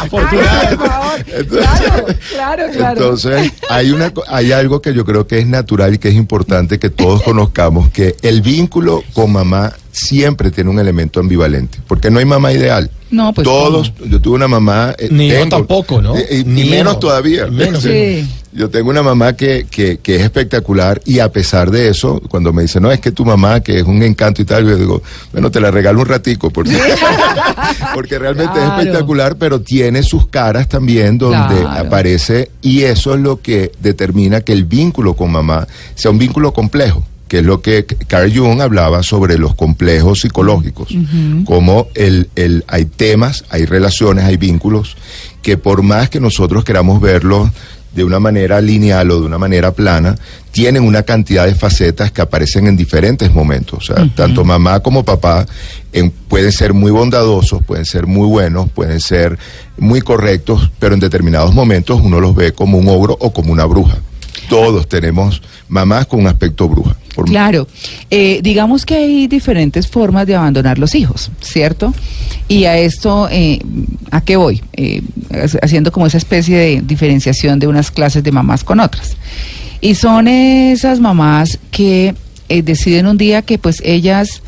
Ay, 0.00 0.08
por 0.08 0.28
favor. 0.30 1.24
Claro, 1.48 2.06
claro, 2.30 2.64
claro. 2.72 2.92
Entonces, 3.00 3.52
hay, 3.68 3.90
una, 3.90 4.12
hay 4.28 4.52
algo 4.52 4.80
que 4.82 4.94
yo 4.94 5.04
creo 5.04 5.26
que 5.26 5.38
es 5.38 5.46
natural 5.46 5.94
y 5.94 5.98
que 5.98 6.08
es 6.08 6.14
importante 6.14 6.78
que 6.78 6.90
todos 6.90 7.22
conozcamos, 7.22 7.90
que 7.90 8.16
el 8.22 8.40
vínculo 8.42 9.02
con 9.14 9.32
mamá 9.32 9.72
siempre 9.92 10.50
tiene 10.50 10.70
un 10.70 10.78
elemento 10.80 11.20
ambivalente, 11.20 11.78
porque 11.86 12.10
no 12.10 12.18
hay 12.18 12.24
mamá 12.24 12.52
ideal. 12.52 12.90
No, 13.10 13.32
pues, 13.34 13.44
Todos, 13.44 13.92
yo 14.08 14.20
tuve 14.22 14.36
una 14.36 14.48
mamá... 14.48 14.94
eh, 14.98 15.08
Ni 15.10 15.28
yo 15.28 15.46
tampoco, 15.46 16.00
¿no? 16.00 16.16
eh, 16.16 16.42
Ni 16.46 16.62
y 16.62 16.70
menos 16.70 16.94
yo. 16.94 16.98
todavía. 17.00 17.46
Menos. 17.46 17.82
Sí. 17.92 18.26
Yo 18.54 18.68
tengo 18.68 18.90
una 18.90 19.02
mamá 19.02 19.34
que, 19.34 19.66
que, 19.70 19.96
que 19.98 20.16
es 20.16 20.22
espectacular 20.22 21.00
y 21.06 21.20
a 21.20 21.32
pesar 21.32 21.70
de 21.70 21.88
eso, 21.88 22.20
cuando 22.28 22.52
me 22.52 22.60
dice, 22.60 22.80
no, 22.80 22.92
es 22.92 23.00
que 23.00 23.10
tu 23.10 23.24
mamá, 23.24 23.60
que 23.60 23.78
es 23.78 23.82
un 23.84 24.02
encanto 24.02 24.42
y 24.42 24.44
tal, 24.44 24.66
yo 24.68 24.76
digo, 24.76 25.02
bueno, 25.32 25.50
te 25.50 25.58
la 25.58 25.70
regalo 25.70 26.00
un 26.00 26.06
ratico, 26.06 26.50
porque, 26.50 26.76
porque 27.94 28.18
realmente 28.18 28.52
Claro. 28.52 28.72
es 28.74 28.78
espectacular, 28.78 29.36
pero 29.36 29.60
tiene 29.62 30.02
sus 30.02 30.26
caras 30.26 30.68
también 30.68 31.16
donde 31.16 31.60
Claro. 31.62 31.86
aparece 31.86 32.50
y 32.60 32.82
eso 32.82 33.14
es 33.14 33.20
lo 33.20 33.40
que 33.40 33.72
determina 33.80 34.42
que 34.42 34.52
el 34.52 34.64
vínculo 34.64 35.14
con 35.14 35.30
mamá 35.32 35.66
sea 35.94 36.10
un 36.10 36.18
vínculo 36.18 36.52
complejo 36.52 37.02
que 37.32 37.38
es 37.38 37.44
lo 37.46 37.62
que 37.62 37.86
Carl 37.86 38.30
Jung 38.30 38.60
hablaba 38.60 39.02
sobre 39.02 39.38
los 39.38 39.54
complejos 39.54 40.20
psicológicos, 40.20 40.88
como 41.46 41.86
el, 41.94 42.28
el, 42.36 42.62
hay 42.68 42.84
temas, 42.84 43.46
hay 43.48 43.64
relaciones, 43.64 44.26
hay 44.26 44.36
vínculos, 44.36 44.98
que 45.40 45.56
por 45.56 45.80
más 45.82 46.10
que 46.10 46.20
nosotros 46.20 46.62
queramos 46.62 47.00
verlos 47.00 47.48
de 47.94 48.04
una 48.04 48.20
manera 48.20 48.60
lineal 48.60 49.10
o 49.12 49.20
de 49.20 49.24
una 49.24 49.38
manera 49.38 49.72
plana, 49.72 50.14
tienen 50.50 50.82
una 50.82 51.04
cantidad 51.04 51.46
de 51.46 51.54
facetas 51.54 52.12
que 52.12 52.20
aparecen 52.20 52.66
en 52.66 52.76
diferentes 52.76 53.32
momentos. 53.32 53.78
O 53.90 53.94
sea, 53.94 54.06
tanto 54.14 54.44
mamá 54.44 54.80
como 54.80 55.02
papá 55.02 55.46
en- 55.94 56.10
pueden 56.10 56.52
ser 56.52 56.74
muy 56.74 56.90
bondadosos, 56.90 57.62
pueden 57.64 57.86
ser 57.86 58.06
muy 58.06 58.28
buenos, 58.28 58.68
pueden 58.72 59.00
ser 59.00 59.38
muy 59.78 60.02
correctos, 60.02 60.70
pero 60.78 60.92
en 60.92 61.00
determinados 61.00 61.54
momentos 61.54 61.98
uno 62.04 62.20
los 62.20 62.34
ve 62.34 62.52
como 62.52 62.76
un 62.76 62.88
ogro 62.88 63.16
o 63.18 63.32
como 63.32 63.52
una 63.54 63.64
bruja. 63.64 63.96
Todos 64.52 64.86
tenemos 64.88 65.42
mamás 65.68 66.06
con 66.06 66.20
un 66.20 66.26
aspecto 66.26 66.68
bruja. 66.68 66.96
Por- 67.14 67.26
Claro, 67.26 67.66
Eh, 68.10 68.40
digamos 68.42 68.84
que 68.86 68.94
hay 68.96 69.26
diferentes 69.26 69.86
formas 69.88 70.26
de 70.26 70.34
abandonar 70.36 70.78
los 70.78 70.94
hijos, 70.94 71.30
¿cierto? 71.40 71.94
Y 72.48 72.64
a 72.64 72.76
esto, 72.78 73.28
eh, 73.30 73.58
¿a 74.10 74.20
qué 74.20 74.36
voy? 74.36 74.62
Eh, 74.74 75.02
ha- 75.30 75.64
haciendo 75.64 75.90
como 75.92 76.06
esa 76.06 76.18
especie 76.18 76.56
de 76.58 76.82
diferenciación 76.82 77.58
de 77.58 77.66
unas 77.66 77.90
clases 77.90 78.22
de 78.22 78.32
mamás 78.32 78.64
con 78.64 78.80
otras. 78.80 79.16
Y 79.80 79.94
son 79.94 80.28
esas 80.28 81.00
mamás 81.00 81.58
que 81.70 82.14
deciden 82.48 83.06
un 83.06 83.16
día 83.16 83.40
que 83.42 83.56
pues 83.58 83.80
ellas 83.84 84.42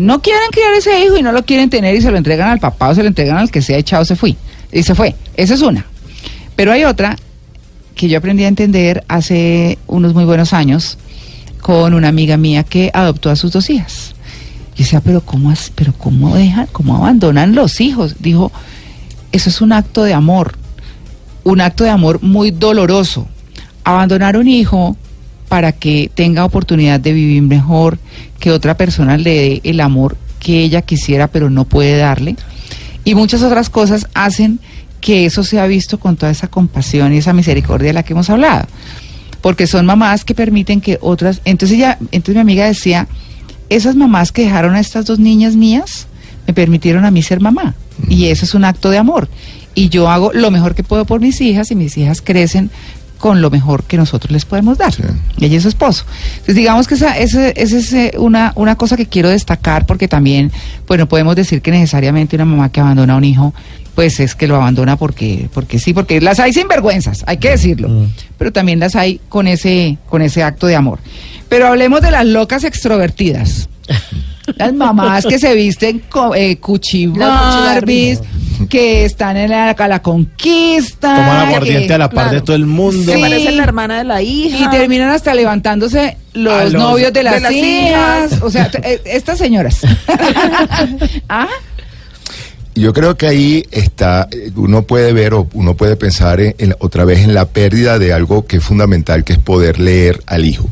no 0.00 0.20
quieren 0.20 0.48
criar 0.50 0.74
ese 0.76 1.04
hijo 1.04 1.16
y 1.16 1.22
no 1.22 1.30
lo 1.30 1.44
quieren 1.44 1.70
tener 1.70 1.94
y 1.94 2.00
se 2.02 2.10
lo 2.10 2.16
entregan 2.18 2.48
al 2.48 2.58
papá 2.58 2.88
o 2.88 2.94
se 2.94 3.02
lo 3.02 3.08
entregan 3.08 3.36
al 3.38 3.50
que 3.52 3.62
sea 3.62 3.78
echado, 3.78 4.04
se 4.04 4.16
fue. 4.16 4.34
Y 4.72 4.82
se 4.82 4.94
fue. 4.96 5.14
Esa 5.36 5.54
es 5.54 5.60
una. 5.62 5.86
Pero 6.56 6.72
hay 6.72 6.82
otra 6.84 7.16
que 8.00 8.08
yo 8.08 8.16
aprendí 8.16 8.44
a 8.44 8.48
entender 8.48 9.04
hace 9.08 9.78
unos 9.86 10.14
muy 10.14 10.24
buenos 10.24 10.54
años 10.54 10.96
con 11.60 11.92
una 11.92 12.08
amiga 12.08 12.38
mía 12.38 12.62
que 12.62 12.90
adoptó 12.94 13.28
a 13.28 13.36
sus 13.36 13.52
dos 13.52 13.68
hijas. 13.68 14.14
Y 14.74 14.84
decía, 14.84 15.02
pero 15.02 15.20
¿cómo, 15.20 15.52
pero 15.74 15.92
cómo 15.92 16.34
dejan, 16.34 16.66
cómo 16.72 16.96
abandonan 16.96 17.54
los 17.54 17.78
hijos? 17.82 18.16
Dijo, 18.18 18.52
eso 19.32 19.50
es 19.50 19.60
un 19.60 19.74
acto 19.74 20.02
de 20.02 20.14
amor, 20.14 20.56
un 21.44 21.60
acto 21.60 21.84
de 21.84 21.90
amor 21.90 22.22
muy 22.22 22.52
doloroso. 22.52 23.28
Abandonar 23.84 24.38
un 24.38 24.48
hijo 24.48 24.96
para 25.50 25.72
que 25.72 26.10
tenga 26.14 26.46
oportunidad 26.46 27.00
de 27.00 27.12
vivir 27.12 27.42
mejor, 27.42 27.98
que 28.38 28.50
otra 28.50 28.78
persona 28.78 29.18
le 29.18 29.34
dé 29.34 29.60
el 29.64 29.78
amor 29.78 30.16
que 30.38 30.62
ella 30.62 30.80
quisiera 30.80 31.26
pero 31.26 31.50
no 31.50 31.66
puede 31.66 31.98
darle. 31.98 32.36
Y 33.04 33.14
muchas 33.14 33.42
otras 33.42 33.68
cosas 33.68 34.06
hacen 34.14 34.58
que 35.00 35.26
eso 35.26 35.42
sea 35.42 35.66
visto 35.66 35.98
con 35.98 36.16
toda 36.16 36.30
esa 36.32 36.48
compasión 36.48 37.12
y 37.12 37.18
esa 37.18 37.32
misericordia 37.32 37.88
de 37.88 37.92
la 37.94 38.02
que 38.02 38.12
hemos 38.12 38.30
hablado. 38.30 38.66
Porque 39.40 39.66
son 39.66 39.86
mamás 39.86 40.24
que 40.24 40.34
permiten 40.34 40.80
que 40.80 40.98
otras... 41.00 41.40
Entonces, 41.44 41.78
ella, 41.78 41.98
entonces 42.10 42.34
mi 42.34 42.40
amiga 42.40 42.66
decía, 42.66 43.08
esas 43.70 43.96
mamás 43.96 44.32
que 44.32 44.42
dejaron 44.42 44.74
a 44.74 44.80
estas 44.80 45.06
dos 45.06 45.18
niñas 45.18 45.56
mías 45.56 46.06
me 46.46 46.52
permitieron 46.52 47.04
a 47.04 47.10
mí 47.10 47.22
ser 47.22 47.40
mamá. 47.40 47.74
Y 48.08 48.26
eso 48.26 48.44
es 48.44 48.54
un 48.54 48.64
acto 48.64 48.90
de 48.90 48.98
amor. 48.98 49.28
Y 49.74 49.88
yo 49.88 50.10
hago 50.10 50.32
lo 50.32 50.50
mejor 50.50 50.74
que 50.74 50.82
puedo 50.82 51.04
por 51.04 51.20
mis 51.20 51.40
hijas 51.40 51.70
y 51.70 51.74
mis 51.74 51.96
hijas 51.96 52.20
crecen 52.20 52.70
con 53.18 53.42
lo 53.42 53.50
mejor 53.50 53.84
que 53.84 53.98
nosotros 53.98 54.32
les 54.32 54.44
podemos 54.46 54.78
dar. 54.78 54.92
Sí. 54.92 55.02
Ella 55.40 55.58
y 55.58 55.60
su 55.60 55.68
esposo. 55.68 56.04
Entonces, 56.32 56.54
digamos 56.56 56.88
que 56.88 56.94
esa, 56.94 57.16
esa, 57.18 57.50
esa 57.50 57.76
es 57.76 57.92
eh, 57.92 58.12
una, 58.18 58.52
una 58.56 58.76
cosa 58.76 58.96
que 58.96 59.06
quiero 59.06 59.28
destacar 59.28 59.86
porque 59.86 60.08
también, 60.08 60.50
pues 60.86 60.98
no 60.98 61.06
podemos 61.06 61.36
decir 61.36 61.60
que 61.60 61.70
necesariamente 61.70 62.36
una 62.36 62.46
mamá 62.46 62.72
que 62.72 62.80
abandona 62.80 63.14
a 63.14 63.16
un 63.18 63.24
hijo, 63.24 63.54
pues 64.00 64.18
es 64.18 64.34
que 64.34 64.46
lo 64.46 64.56
abandona 64.56 64.96
porque, 64.96 65.50
porque 65.52 65.78
sí, 65.78 65.92
porque 65.92 66.22
las 66.22 66.40
hay 66.40 66.54
sin 66.54 66.66
vergüenzas, 66.68 67.22
hay 67.26 67.36
que 67.36 67.50
decirlo. 67.50 68.06
Pero 68.38 68.50
también 68.50 68.80
las 68.80 68.96
hay 68.96 69.20
con 69.28 69.46
ese, 69.46 69.98
con 70.08 70.22
ese 70.22 70.42
acto 70.42 70.66
de 70.66 70.74
amor. 70.74 71.00
Pero 71.50 71.66
hablemos 71.66 72.00
de 72.00 72.10
las 72.10 72.24
locas 72.24 72.64
extrovertidas. 72.64 73.68
Las 74.56 74.72
mamás 74.72 75.26
que 75.26 75.38
se 75.38 75.54
visten 75.54 76.02
eh, 76.34 76.56
cuchibarbis, 76.56 78.20
que 78.68 79.04
están 79.04 79.36
en 79.36 79.50
la, 79.50 79.70
a 79.70 79.88
la 79.88 80.02
conquista. 80.02 81.14
Toman 81.14 81.46
aguardiente 81.48 81.86
que- 81.86 81.94
a 81.94 81.98
la 81.98 82.10
par 82.10 82.30
de 82.32 82.40
todo 82.40 82.56
el 82.56 82.66
mundo. 82.66 83.12
Se 83.12 83.16
Sí. 83.16 83.20
parece 83.22 83.52
la 83.52 83.62
hermana 83.62 83.98
de 83.98 84.04
la 84.04 84.22
hija. 84.22 84.64
Y 84.64 84.70
terminan 84.70 85.10
hasta 85.10 85.34
levantándose 85.34 86.16
los, 86.32 86.72
novios 86.72 87.12
de 87.12 87.22
las, 87.22 87.34
de 87.34 87.40
las 87.40 87.52
hijas. 87.52 88.32
hijas. 88.32 88.42
O 88.42 88.50
sea, 88.50 88.70
eh, 88.82 89.00
estas 89.04 89.38
señoras. 89.38 89.80
¿Ah? 91.28 91.46
Yo 92.80 92.92
creo 92.92 93.16
que 93.16 93.26
ahí 93.26 93.64
está, 93.70 94.28
uno 94.56 94.82
puede 94.82 95.12
ver 95.12 95.34
o 95.34 95.46
uno 95.54 95.74
puede 95.74 95.96
pensar 95.96 96.40
en- 96.40 96.54
en- 96.58 96.74
otra 96.80 97.04
vez 97.04 97.20
en 97.20 97.34
la 97.34 97.44
pérdida 97.46 97.98
de 97.98 98.12
algo 98.12 98.46
que 98.46 98.56
es 98.56 98.64
fundamental, 98.64 99.22
que 99.24 99.34
es 99.34 99.38
poder 99.38 99.78
leer 99.78 100.22
al 100.26 100.44
hijo. 100.44 100.68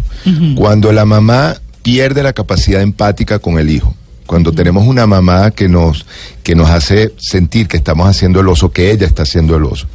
Cuando 0.56 0.92
la 0.92 1.04
mamá 1.04 1.56
pierde 1.82 2.22
la 2.22 2.32
capacidad 2.32 2.82
empática 2.82 3.38
con 3.38 3.58
el 3.58 3.70
hijo, 3.70 3.94
cuando 4.26 4.52
tenemos 4.52 4.86
una 4.86 5.06
mamá 5.06 5.50
que 5.52 5.68
nos, 5.68 6.04
que 6.42 6.54
nos 6.54 6.68
hace 6.68 7.12
sentir 7.16 7.66
que 7.66 7.78
estamos 7.78 8.06
haciendo 8.08 8.40
el 8.40 8.48
oso, 8.48 8.70
que 8.70 8.90
ella 8.90 9.06
está 9.06 9.22
haciendo 9.22 9.56
el 9.56 9.64
oso, 9.64 9.86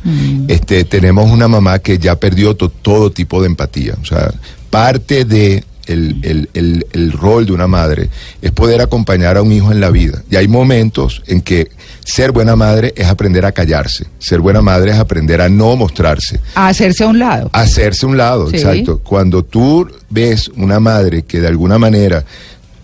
este, 0.47 0.86
tenemos 0.86 1.30
una 1.30 1.47
mamá 1.47 1.80
que 1.80 1.97
ya 1.99 2.15
perdió 2.19 2.56
to- 2.56 2.69
todo 2.69 3.12
tipo 3.12 3.41
de 3.41 3.47
empatía. 3.47 3.95
O 4.02 4.06
sea, 4.06 4.32
parte 4.71 5.26
de 5.26 5.63
el, 5.88 6.17
el- 6.24 6.50
el- 6.54 6.86
el 6.91 7.12
rol 7.12 7.46
de 7.46 7.52
una 7.54 7.67
madre 7.67 8.10
es 8.41 8.52
poder 8.52 8.82
acompañar 8.82 9.38
a 9.38 9.41
un 9.41 9.52
hijo 9.52 9.72
en 9.72 9.80
la 9.80 9.89
vida. 9.89 10.22
Y 10.30 10.36
hay 10.36 10.48
momentos 10.48 11.22
en 11.28 11.41
que 11.41 11.69
ser 12.06 12.32
buena 12.32 12.56
madre 12.56 12.93
es 12.98 13.08
aprender 13.08 13.46
a 13.46 13.52
callarse. 13.52 14.06
Ser 14.19 14.39
buena 14.39 14.62
madre 14.62 14.91
es 14.91 14.98
aprender 14.98 15.41
a 15.41 15.50
no 15.50 15.76
mostrarse. 15.76 16.39
A 16.56 16.67
hacerse 16.67 17.04
a 17.04 17.08
un 17.08 17.19
lado. 17.19 17.50
Hacerse 17.54 18.06
un 18.06 18.17
lado, 18.17 18.50
Sí. 18.50 18.58
exacto. 18.58 19.00
Cuando 19.00 19.43
tú 19.43 19.88
ves 20.10 20.50
una 20.56 20.80
madre 20.80 21.24
que 21.24 21.39
de 21.41 21.48
alguna 21.48 21.78
manera 21.78 22.24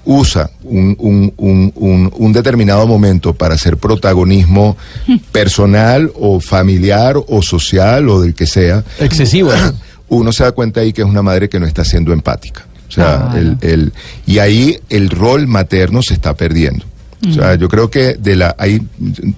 usa 0.05 0.49
un, 0.63 0.95
un- 0.99 1.33
un- 1.37 1.71
un- 1.75 2.11
un 2.17 2.33
determinado 2.33 2.87
momento 2.87 3.33
para 3.33 3.55
hacer 3.55 3.77
protagonismo 3.77 4.75
personal 5.31 6.11
o 6.15 6.39
familiar 6.39 7.15
o 7.27 7.41
social 7.41 8.09
o 8.09 8.21
del 8.21 8.33
que 8.33 8.47
sea, 8.47 8.83
Excesivo. 8.99 9.51
¿no? 9.51 9.73
uno 10.09 10.31
se 10.31 10.43
da 10.43 10.51
cuenta 10.53 10.81
ahí 10.81 10.91
que 10.91 11.01
es 11.01 11.07
una 11.07 11.21
madre 11.21 11.47
que 11.49 11.59
no 11.59 11.67
está 11.67 11.83
siendo 11.85 12.11
empática. 12.13 12.65
O 12.89 12.91
sea, 12.91 13.31
el, 13.35 13.57
el- 13.61 13.93
y 14.25 14.39
ahí 14.39 14.77
el 14.89 15.09
rol 15.09 15.47
materno 15.47 16.01
se 16.01 16.13
está 16.15 16.33
perdiendo. 16.35 16.85
O 17.29 17.33
sea, 17.33 17.55
yo 17.55 17.67
creo 17.69 17.89
que 17.89 18.13
de 18.15 18.35
la, 18.37 18.55
hay, 18.57 18.81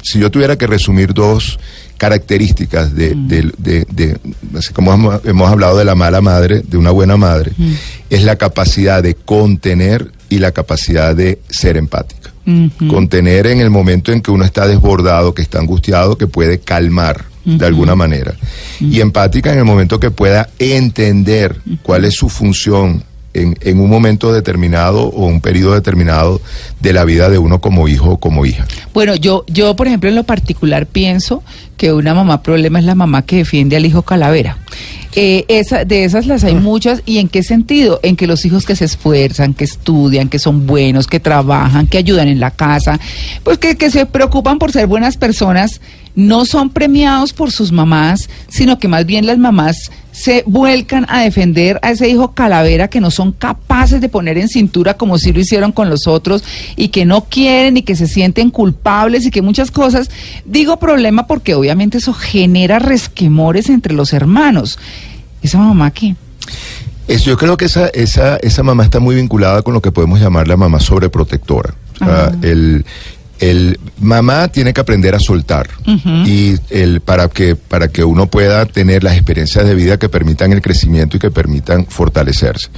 si 0.03 0.19
yo 0.19 0.29
tuviera 0.29 0.55
que 0.55 0.67
resumir 0.67 1.13
dos 1.15 1.59
características 1.97 2.93
de, 2.95 3.13
de- 3.15 3.51
de- 3.57 3.85
de- 3.91 4.17
así 4.57 4.73
como 4.73 4.93
hemos, 4.93 5.21
hemos 5.25 5.49
hablado 5.51 5.77
de 5.77 5.85
la 5.85 5.95
mala 5.95 6.19
madre, 6.21 6.61
de 6.67 6.77
una 6.77 6.91
buena 6.91 7.15
madre, 7.17 7.51
es 8.09 8.23
la 8.23 8.35
capacidad 8.35 9.01
de 9.03 9.13
contener 9.15 10.11
y 10.29 10.39
la 10.39 10.51
capacidad 10.51 11.15
de 11.15 11.39
ser 11.49 11.77
empática. 11.77 12.31
Contener 12.89 13.47
en 13.47 13.61
el 13.61 13.69
momento 13.69 14.11
en 14.11 14.21
que 14.21 14.31
uno 14.31 14.43
está 14.45 14.67
desbordado, 14.67 15.33
que 15.33 15.41
está 15.43 15.59
angustiado, 15.59 16.17
que 16.17 16.27
puede 16.27 16.59
calmar 16.59 17.25
de 17.45 17.65
alguna 17.65 17.95
manera. 17.95 18.33
Y 18.79 18.99
empática 18.99 19.51
en 19.53 19.59
el 19.59 19.65
momento 19.65 19.99
que 19.99 20.11
pueda 20.11 20.49
entender 20.59 21.59
cuál 21.83 22.05
es 22.05 22.15
su 22.15 22.29
función 22.29 23.03
en, 23.33 23.57
en 23.61 23.79
un 23.79 23.89
momento 23.89 24.33
determinado 24.33 25.03
o 25.03 25.25
un 25.25 25.41
periodo 25.41 25.73
determinado 25.73 26.41
de 26.79 26.93
la 26.93 27.05
vida 27.05 27.29
de 27.29 27.37
uno 27.37 27.61
como 27.61 27.87
hijo 27.87 28.11
o 28.11 28.17
como 28.17 28.45
hija. 28.45 28.65
Bueno, 28.93 29.15
yo, 29.15 29.45
yo, 29.47 29.75
por 29.75 29.87
ejemplo, 29.87 30.09
en 30.09 30.15
lo 30.15 30.23
particular 30.23 30.85
pienso 30.85 31.43
que 31.77 31.93
una 31.93 32.13
mamá 32.13 32.43
problema 32.43 32.79
es 32.79 32.85
la 32.85 32.95
mamá 32.95 33.23
que 33.23 33.37
defiende 33.37 33.75
al 33.75 33.85
hijo 33.85 34.03
calavera. 34.03 34.57
Eh, 35.13 35.45
esa, 35.49 35.83
de 35.83 36.05
esas 36.05 36.25
las 36.25 36.43
hay 36.43 36.55
muchas. 36.55 37.01
¿Y 37.05 37.17
en 37.17 37.27
qué 37.27 37.43
sentido? 37.43 37.99
En 38.03 38.15
que 38.15 38.27
los 38.27 38.45
hijos 38.45 38.65
que 38.65 38.75
se 38.75 38.85
esfuerzan, 38.85 39.53
que 39.53 39.65
estudian, 39.65 40.29
que 40.29 40.39
son 40.39 40.67
buenos, 40.67 41.07
que 41.07 41.19
trabajan, 41.19 41.87
que 41.87 41.97
ayudan 41.97 42.27
en 42.27 42.39
la 42.39 42.51
casa, 42.51 42.99
pues 43.43 43.57
que, 43.57 43.75
que 43.75 43.89
se 43.89 44.05
preocupan 44.05 44.59
por 44.59 44.71
ser 44.71 44.87
buenas 44.87 45.17
personas, 45.17 45.81
no 46.15 46.45
son 46.45 46.69
premiados 46.69 47.33
por 47.33 47.51
sus 47.51 47.71
mamás, 47.71 48.29
sino 48.49 48.77
que 48.79 48.87
más 48.87 49.05
bien 49.05 49.25
las 49.25 49.37
mamás 49.37 49.91
se 50.11 50.43
vuelcan 50.45 51.05
a 51.09 51.21
defender 51.21 51.79
a 51.81 51.91
ese 51.91 52.09
hijo 52.09 52.33
calavera 52.33 52.89
que 52.89 52.99
no 52.99 53.11
son 53.11 53.31
capaces 53.31 54.01
de 54.01 54.09
poner 54.09 54.37
en 54.37 54.49
cintura 54.49 54.95
como 54.95 55.17
si 55.17 55.31
lo 55.31 55.39
hicieron 55.39 55.71
con 55.71 55.89
los 55.89 56.05
otros 56.07 56.43
y 56.75 56.89
que 56.89 57.05
no 57.05 57.25
quieren 57.25 57.77
y 57.77 57.83
que 57.83 57.95
se 57.95 58.07
sienten 58.07 58.51
culpables 58.51 59.25
y 59.25 59.31
que 59.31 59.41
muchas 59.41 59.71
cosas. 59.71 60.09
Digo 60.45 60.77
problema 60.79 61.27
porque 61.27 61.55
obviamente 61.55 61.97
eso 61.99 62.13
genera 62.13 62.77
resquemores 62.79 63.69
entre 63.69 63.93
los 63.93 64.11
hermanos. 64.13 64.77
¿Esa 65.41 65.57
mamá 65.59 65.91
qué? 65.91 66.15
Es- 67.07 67.23
yo 67.23 67.37
creo 67.37 67.55
que 67.57 67.65
esa, 67.65 67.87
esa, 67.87 68.35
esa 68.37 68.63
mamá 68.63 68.83
está 68.83 68.99
muy 68.99 69.15
vinculada 69.15 69.61
con 69.61 69.73
lo 69.73 69.81
que 69.81 69.91
podemos 69.91 70.19
llamar 70.19 70.47
la 70.47 70.57
mamá 70.57 70.79
sobreprotectora. 70.79 71.73
O 72.01 72.05
sea, 72.05 72.31
el, 72.41 72.85
el 73.41 73.77
mamá 73.99 74.47
tiene 74.47 74.71
que 74.71 74.79
aprender 74.81 75.13
a 75.15 75.19
soltar 75.19 75.67
y 76.25 76.55
el, 76.69 77.01
para, 77.01 77.27
que, 77.27 77.55
para 77.55 77.87
que 77.89 78.03
uno 78.03 78.27
pueda 78.27 78.65
tener 78.67 79.03
las 79.03 79.15
experiencias 79.15 79.65
de 79.65 79.75
vida 79.75 79.97
que 79.97 80.07
permitan 80.09 80.53
el 80.53 80.61
crecimiento 80.61 81.17
y 81.17 81.19
que 81.19 81.31
permitan 81.31 81.85
fortalecerse. 81.87 82.69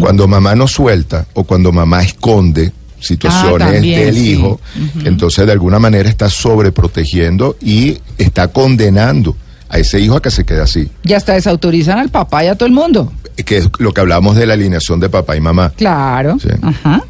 Cuando 0.00 0.26
mamá 0.26 0.54
no 0.56 0.66
suelta 0.66 1.26
o 1.34 1.44
cuando 1.44 1.70
mamá 1.70 2.02
esconde 2.02 2.72
situaciones 2.98 3.68
Ah, 3.68 3.72
también, 3.72 4.06
del 4.06 4.14
sí. 4.14 4.30
hijo, 4.32 4.58
entonces 5.04 5.44
de 5.46 5.52
alguna 5.52 5.78
manera 5.78 6.08
está 6.08 6.28
sobreprotegiendo 6.30 7.56
y 7.60 7.98
está 8.18 8.48
condenando 8.48 9.36
a 9.68 9.78
ese 9.78 10.00
hijo 10.00 10.16
a 10.16 10.22
que 10.22 10.30
se 10.30 10.44
quede 10.44 10.62
así, 10.62 10.88
Y 11.04 11.12
hasta 11.12 11.34
desautorizan 11.34 11.98
al 11.98 12.08
papá 12.08 12.42
y 12.44 12.48
a 12.48 12.54
todo 12.54 12.66
el 12.66 12.72
mundo. 12.72 13.12
que 13.44 13.58
es 13.58 13.68
lo 13.78 13.92
que 13.92 14.00
hablamos 14.00 14.34
de 14.36 14.46
la 14.46 14.54
alineación 14.54 14.98
de 14.98 15.08
papá 15.10 15.36
y 15.36 15.40
mamá. 15.40 15.72
Claro. 15.76 16.38
Sí. 16.40 16.48
Ajá. 16.62 17.02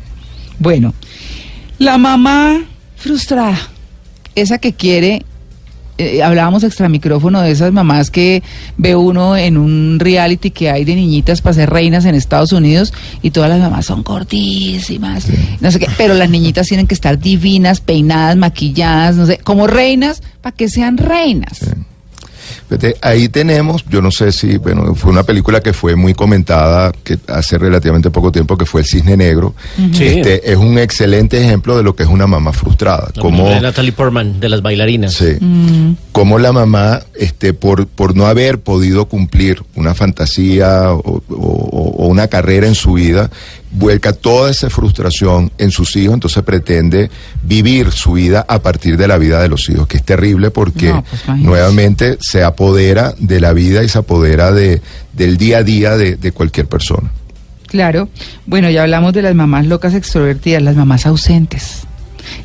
Bueno, 0.58 0.92
la 1.78 1.98
mamá 1.98 2.64
frustrada, 2.96 3.58
esa 4.34 4.58
que 4.58 4.72
quiere, 4.72 5.24
eh, 5.98 6.22
hablábamos 6.22 6.62
extra 6.62 6.90
micrófono 6.90 7.40
de 7.40 7.50
esas 7.50 7.72
mamás 7.72 8.10
que 8.10 8.42
ve 8.76 8.94
uno 8.94 9.34
en 9.34 9.56
un 9.56 9.98
reality 9.98 10.50
que 10.50 10.68
hay 10.70 10.84
de 10.84 10.94
niñitas 10.94 11.40
para 11.40 11.54
ser 11.54 11.70
reinas 11.70 12.04
en 12.04 12.14
Estados 12.14 12.52
Unidos 12.52 12.92
y 13.22 13.30
todas 13.30 13.48
las 13.48 13.60
mamás 13.60 13.86
son 13.86 14.02
gordísimas, 14.02 15.26
no 15.60 15.70
sé 15.70 15.78
qué, 15.78 15.86
pero 15.96 16.12
las 16.12 16.28
niñitas 16.28 16.66
tienen 16.66 16.86
que 16.86 16.94
estar 16.94 17.18
divinas, 17.18 17.80
peinadas, 17.80 18.36
maquilladas, 18.36 19.16
no 19.16 19.24
sé, 19.24 19.38
como 19.38 19.66
reinas 19.66 20.22
para 20.42 20.54
que 20.54 20.68
sean 20.68 20.98
reinas. 20.98 21.60
Fíjate, 21.60 21.86
ahí 23.02 23.28
tenemos, 23.28 23.84
yo 23.88 24.02
no 24.02 24.10
sé 24.10 24.32
si, 24.32 24.58
bueno, 24.58 24.94
fue 24.94 25.10
una 25.10 25.22
película 25.22 25.60
que 25.60 25.72
fue 25.72 25.96
muy 25.96 26.14
comentada 26.14 26.92
que 27.04 27.18
hace 27.28 27.58
relativamente 27.58 28.10
poco 28.10 28.32
tiempo, 28.32 28.56
que 28.56 28.66
fue 28.66 28.80
El 28.82 28.86
Cisne 28.86 29.16
Negro. 29.16 29.54
Sí. 29.92 30.04
Este 30.04 30.50
es 30.52 30.56
un 30.56 30.78
excelente 30.78 31.40
ejemplo 31.42 31.76
de 31.76 31.82
lo 31.82 31.94
que 31.96 32.02
es 32.02 32.08
una 32.08 32.26
mamá 32.26 32.52
frustrada. 32.52 33.10
La 33.14 33.22
Como, 33.22 33.48
de 33.48 33.60
Natalie 33.60 33.92
Portman, 33.92 34.40
de 34.40 34.48
las 34.48 34.62
bailarinas. 34.62 35.14
sí, 35.14 35.36
como 36.12 36.38
la 36.38 36.52
mamá, 36.52 37.00
este, 37.14 37.52
por, 37.52 37.86
por 37.86 38.16
no 38.16 38.26
haber 38.26 38.60
podido 38.60 39.06
cumplir 39.06 39.62
una 39.74 39.94
fantasía 39.94 40.92
o, 40.92 41.22
o- 41.28 41.92
o 41.98 42.06
una 42.06 42.28
carrera 42.28 42.66
en 42.66 42.74
su 42.74 42.94
vida, 42.94 43.30
vuelca 43.70 44.12
toda 44.12 44.50
esa 44.50 44.70
frustración 44.70 45.52
en 45.58 45.70
sus 45.70 45.96
hijos, 45.96 46.14
entonces 46.14 46.42
pretende 46.42 47.10
vivir 47.42 47.92
su 47.92 48.12
vida 48.12 48.44
a 48.48 48.60
partir 48.60 48.96
de 48.96 49.08
la 49.08 49.18
vida 49.18 49.40
de 49.40 49.48
los 49.48 49.68
hijos, 49.68 49.86
que 49.86 49.98
es 49.98 50.02
terrible 50.02 50.50
porque 50.50 50.88
No, 50.88 51.04
pues, 51.04 51.38
nuevamente 51.38 52.16
se 52.20 52.42
apodera 52.42 53.14
de 53.18 53.40
la 53.40 53.52
vida 53.52 53.82
y 53.82 53.88
se 53.88 53.98
apodera 53.98 54.52
de, 54.52 54.80
del 55.12 55.36
día 55.36 55.58
a 55.58 55.62
día 55.62 55.96
de, 55.96 56.16
de 56.16 56.32
cualquier 56.32 56.66
persona. 56.66 57.10
Claro. 57.66 58.08
Bueno, 58.46 58.70
ya 58.70 58.82
hablamos 58.82 59.12
de 59.12 59.22
las 59.22 59.34
mamás 59.34 59.66
locas 59.66 59.94
extrovertidas, 59.94 60.62
las 60.62 60.76
mamás 60.76 61.04
ausentes. 61.06 61.86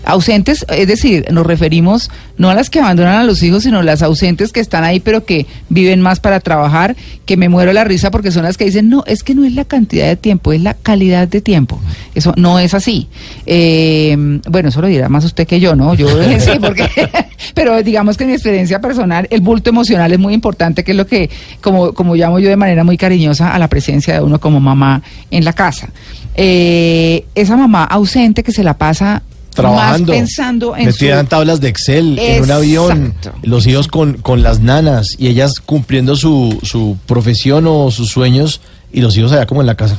Ausentes, 0.06 0.65
es 0.70 0.88
decir, 0.88 1.26
nos 1.32 1.46
referimos 1.46 2.10
no 2.38 2.50
a 2.50 2.56
las 2.56 2.70
que 2.70 2.80
abandonan 2.80 3.15
a 3.15 3.24
los 3.24 3.44
hijos, 3.44 3.63
sino 3.63 3.82
las 3.84 4.02
ausentes 4.02 4.52
que 4.52 4.60
están 4.60 4.84
ahí, 4.84 5.00
pero 5.00 5.26
que 5.26 5.46
viven 5.70 6.02
más 6.02 6.20
para 6.20 6.39
trabajar, 6.39 6.96
que 7.26 7.38
me 7.38 7.50
muero 7.50 7.72
la 7.72 7.84
risa 7.84 8.10
porque 8.10 8.32
son 8.32 8.44
las 8.44 8.58
que 8.58 8.65
dicen, 8.65 8.89
no, 8.89 9.04
es 9.06 9.24
que 9.24 9.36
no 9.36 9.44
es 9.46 9.54
la 9.54 9.65
cantidad 9.65 10.08
de 10.08 10.15
tiempo, 10.15 10.52
es 10.52 10.62
la 10.62 10.74
calidad 10.74 11.28
de 11.28 11.41
tiempo. 11.41 11.80
Eso 12.15 12.34
no 12.38 12.58
es 12.58 12.74
así. 12.74 13.08
Eh, 13.46 14.39
bueno, 14.50 14.70
eso 14.70 14.82
lo 14.82 14.88
dirá 14.88 15.08
más 15.08 15.24
usted 15.24 15.46
que 15.46 15.60
yo, 15.60 15.76
¿no? 15.76 15.94
Yo 15.94 16.08
sí, 16.39 16.52
porque, 16.60 16.89
pero 17.54 17.82
digamos 17.84 18.17
que 18.17 18.24
en 18.24 18.32
mi 18.32 18.34
experiencia 18.34 18.82
personal, 18.82 19.28
el 19.30 19.41
bulto 19.41 19.70
emocional 19.70 20.12
es 20.12 20.20
muy 20.20 20.34
importante, 20.34 20.84
que 20.84 20.91
es 20.91 20.98
lo 20.98 21.06
que, 21.06 21.30
como, 21.62 21.94
como 21.94 22.15
llamo 22.15 22.39
yo 22.39 22.50
de 22.50 22.58
manera 22.58 22.84
muy 22.84 22.98
cariñosa, 22.98 23.54
a 23.54 23.60
la 23.60 23.67
presencia 23.67 24.15
de 24.15 24.22
uno 24.22 24.39
como 24.39 24.60
mamá 24.60 25.02
en 25.30 25.46
la 25.46 25.54
casa. 25.54 25.89
Eh, 26.36 27.26
esa 27.36 27.58
mamá 27.58 27.84
ausente 27.84 28.44
que 28.44 28.52
se 28.52 28.63
la 28.63 28.78
pasa 28.78 29.22
Trabajando, 29.53 30.13
más 30.13 30.19
pensando 30.19 30.75
en 30.77 30.85
metida 30.85 31.15
su... 31.15 31.19
en 31.19 31.27
tablas 31.27 31.61
de 31.61 31.67
Excel, 31.69 32.17
en 32.19 32.43
un 32.43 32.51
avión, 32.51 33.13
los 33.43 33.67
hijos 33.67 33.87
con, 33.87 34.13
con 34.13 34.41
las 34.43 34.59
nanas 34.61 35.15
y 35.19 35.27
ellas 35.27 35.59
cumpliendo 35.59 36.15
su, 36.15 36.57
su 36.63 36.97
profesión 37.05 37.65
o 37.67 37.91
sus 37.91 38.09
sueños 38.09 38.61
y 38.93 39.01
los 39.01 39.15
hijos 39.17 39.31
allá 39.33 39.45
como 39.45 39.61
en 39.61 39.67
la 39.67 39.75
casa. 39.75 39.97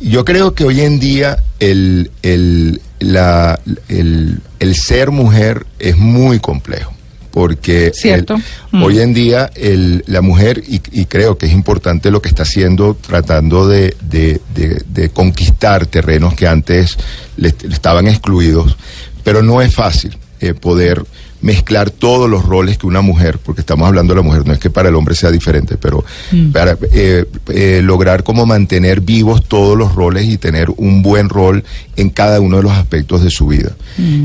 Yo 0.00 0.24
creo 0.24 0.54
que 0.54 0.64
hoy 0.64 0.80
en 0.80 0.98
día 0.98 1.42
el, 1.60 2.10
el, 2.22 2.80
la- 2.98 3.60
el, 3.88 4.40
el 4.58 4.74
ser 4.74 5.10
mujer 5.12 5.64
es 5.78 5.96
muy 5.96 6.38
complejo. 6.40 6.92
Porque 7.32 7.90
Cierto. 7.94 8.34
el- 8.34 8.42
Mm. 8.78 8.82
hoy 8.84 9.00
en 9.00 9.14
día 9.14 9.50
el, 9.54 10.04
la 10.06 10.20
mujer, 10.20 10.62
y, 10.68 10.80
y 10.92 11.06
creo 11.06 11.36
que 11.38 11.46
es 11.46 11.52
importante 11.52 12.10
lo 12.10 12.20
que 12.22 12.28
está 12.28 12.42
haciendo, 12.44 12.94
tratando 12.94 13.66
de, 13.66 13.96
de- 14.02 14.40
de- 14.54 14.82
de 14.86 15.08
conquistar 15.10 15.86
terrenos 15.86 16.34
que 16.34 16.46
antes 16.46 16.96
le, 17.38 17.54
le 17.66 17.74
estaban 17.74 18.06
excluidos, 18.06 18.76
pero 19.24 19.42
no 19.42 19.60
es 19.62 19.74
fácil 19.74 20.16
eh, 20.40 20.54
poder 20.54 21.04
mezclar 21.42 21.90
todos 21.90 22.30
los 22.30 22.44
roles 22.44 22.78
que 22.78 22.86
una 22.86 23.02
mujer, 23.02 23.38
porque 23.38 23.60
estamos 23.60 23.86
hablando 23.86 24.14
de 24.14 24.20
la 24.20 24.22
mujer, 24.22 24.46
no 24.46 24.52
es 24.52 24.58
que 24.58 24.70
para 24.70 24.88
el 24.88 24.94
hombre 24.94 25.14
sea 25.14 25.30
diferente, 25.30 25.76
pero 25.76 26.04
para 26.52 26.78
eh, 26.92 27.26
eh, 27.48 27.80
lograr 27.82 28.22
como 28.22 28.46
mantener 28.46 29.00
vivos 29.00 29.44
todos 29.46 29.76
los 29.76 29.94
roles 29.94 30.28
y 30.28 30.38
tener 30.38 30.68
un 30.76 31.02
buen 31.02 31.28
rol 31.28 31.64
en 31.96 32.10
cada 32.10 32.40
uno 32.40 32.58
de 32.58 32.62
los 32.62 32.72
aspectos 32.72 33.22
de 33.22 33.30
su 33.30 33.48
vida. 33.48 33.72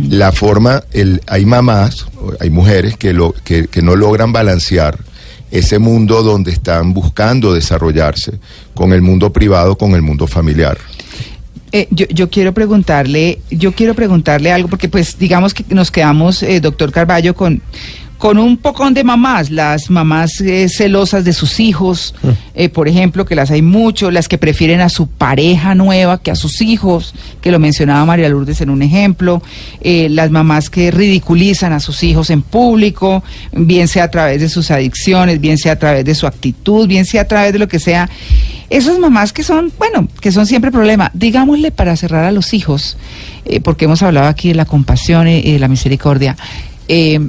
La 0.10 0.32
forma, 0.32 0.84
el, 0.94 1.22
hay 1.28 1.46
mamás, 1.46 2.06
hay 2.40 2.50
mujeres 2.50 2.96
que, 2.98 3.14
lo, 3.14 3.34
que, 3.44 3.68
que 3.68 3.82
no 3.82 3.96
logran 3.96 4.32
balancear 4.32 4.98
ese 5.52 5.80
mundo 5.80 6.24
donde 6.24 6.52
están 6.52 6.94
buscando 6.94 7.54
desarrollarse 7.54 8.40
con 8.74 8.94
el 8.94 9.02
mundo 9.02 9.32
privado, 9.32 9.78
con 9.78 9.94
el 9.94 10.02
mundo 10.02 10.28
familiar. 10.28 10.78
Eh, 11.72 11.88
yo, 11.92 12.06
yo 12.08 12.30
quiero 12.30 12.54
preguntarle, 12.54 13.40
yo 13.52 13.74
quiero 13.74 13.94
preguntarle 13.94 14.52
algo, 14.52 14.70
porque 14.70 14.88
pues 14.88 15.20
digamos 15.20 15.54
que 15.54 15.66
nos 15.70 15.92
quedamos, 15.92 16.42
eh, 16.44 16.62
doctor 16.62 16.92
Carballo, 16.92 17.36
con, 17.36 17.62
con 18.18 18.40
un 18.40 18.58
pocón 18.58 18.94
de 18.94 19.04
mamás, 19.04 19.52
las 19.52 19.90
mamás 19.90 20.42
eh, 20.42 20.70
celosas 20.70 21.24
de 21.24 21.34
sus 21.34 21.60
hijos, 21.60 22.16
eh, 22.56 22.68
por 22.68 22.88
ejemplo, 22.88 23.26
que 23.26 23.36
las 23.36 23.52
hay 23.52 23.62
mucho, 23.62 24.10
las 24.10 24.28
que 24.28 24.40
prefieren 24.40 24.82
a 24.82 24.90
su 24.90 25.08
pareja 25.08 25.76
nueva 25.76 26.20
que 26.20 26.32
a 26.32 26.36
sus 26.36 26.62
hijos, 26.62 27.14
que 27.42 27.52
lo 27.52 27.60
mencionaba 27.60 28.06
María 28.06 28.28
Lourdes 28.30 28.62
en 28.62 28.72
un 28.72 28.82
ejemplo, 28.82 29.44
eh, 29.82 30.08
las 30.10 30.32
mamás 30.32 30.70
que 30.70 30.90
ridiculizan 30.90 31.74
a 31.74 31.80
sus 31.80 32.04
hijos 32.04 32.32
en 32.32 32.42
público, 32.42 33.24
bien 33.52 33.88
sea 33.88 34.06
a 34.06 34.12
través 34.12 34.42
de 34.42 34.50
sus 34.50 34.72
adicciones, 34.72 35.40
bien 35.40 35.60
sea 35.60 35.74
a 35.74 35.80
través 35.80 36.04
de 36.04 36.16
su 36.16 36.26
actitud, 36.26 36.88
bien 36.88 37.06
sea 37.06 37.22
a 37.22 37.26
través 37.26 37.54
de 37.54 37.60
lo 37.60 37.68
que 37.68 37.80
sea. 37.80 38.10
Esas 38.70 38.98
mamás 38.98 39.32
que 39.32 39.44
son, 39.44 39.72
bueno, 39.78 40.08
que 40.20 40.32
son 40.32 40.48
siempre 40.48 40.72
problema, 40.72 41.12
digámosle 41.14 41.72
para 41.72 41.96
cerrar 41.96 42.26
a 42.26 42.32
los 42.32 42.54
hijos, 42.54 42.98
eh, 43.46 43.62
porque 43.62 43.86
hemos 43.86 44.02
hablado 44.02 44.28
aquí 44.28 44.50
de 44.50 44.56
la 44.56 44.66
compasión 44.66 45.28
y, 45.28 45.38
y 45.38 45.54
de 45.54 45.60
la 45.60 45.68
misericordia, 45.68 46.36
eh, 46.88 47.20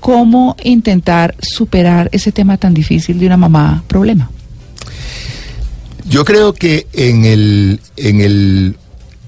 ¿cómo 0.00 0.56
intentar 0.62 1.34
superar 1.40 2.08
ese 2.12 2.32
tema 2.32 2.56
tan 2.56 2.74
difícil 2.74 3.18
de 3.18 3.26
una 3.26 3.36
mamá 3.36 3.84
problema? 3.86 4.30
Yo 6.08 6.24
creo 6.24 6.52
que 6.54 6.86
en 6.92 7.24
el, 7.24 7.80
en 7.96 8.20
el 8.20 8.76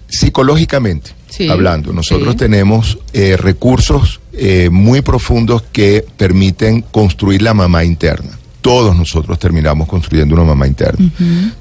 psicológicamente 0.08 1.12
Sí, 1.28 1.48
hablando, 1.48 1.92
nosotros 1.92 2.32
sí. 2.32 2.38
tenemos 2.38 2.98
eh, 3.12 3.36
recursos 3.36 4.20
eh, 4.32 4.68
muy 4.70 5.00
profundos 5.00 5.62
que 5.70 6.04
permiten 6.16 6.82
construir 6.82 7.42
la 7.42 7.54
mamá 7.54 7.84
interna. 7.84 8.39
Todos 8.60 8.96
nosotros 8.96 9.38
terminamos 9.38 9.88
construyendo 9.88 10.34
una 10.34 10.44
mamá 10.44 10.66
interna. 10.66 11.10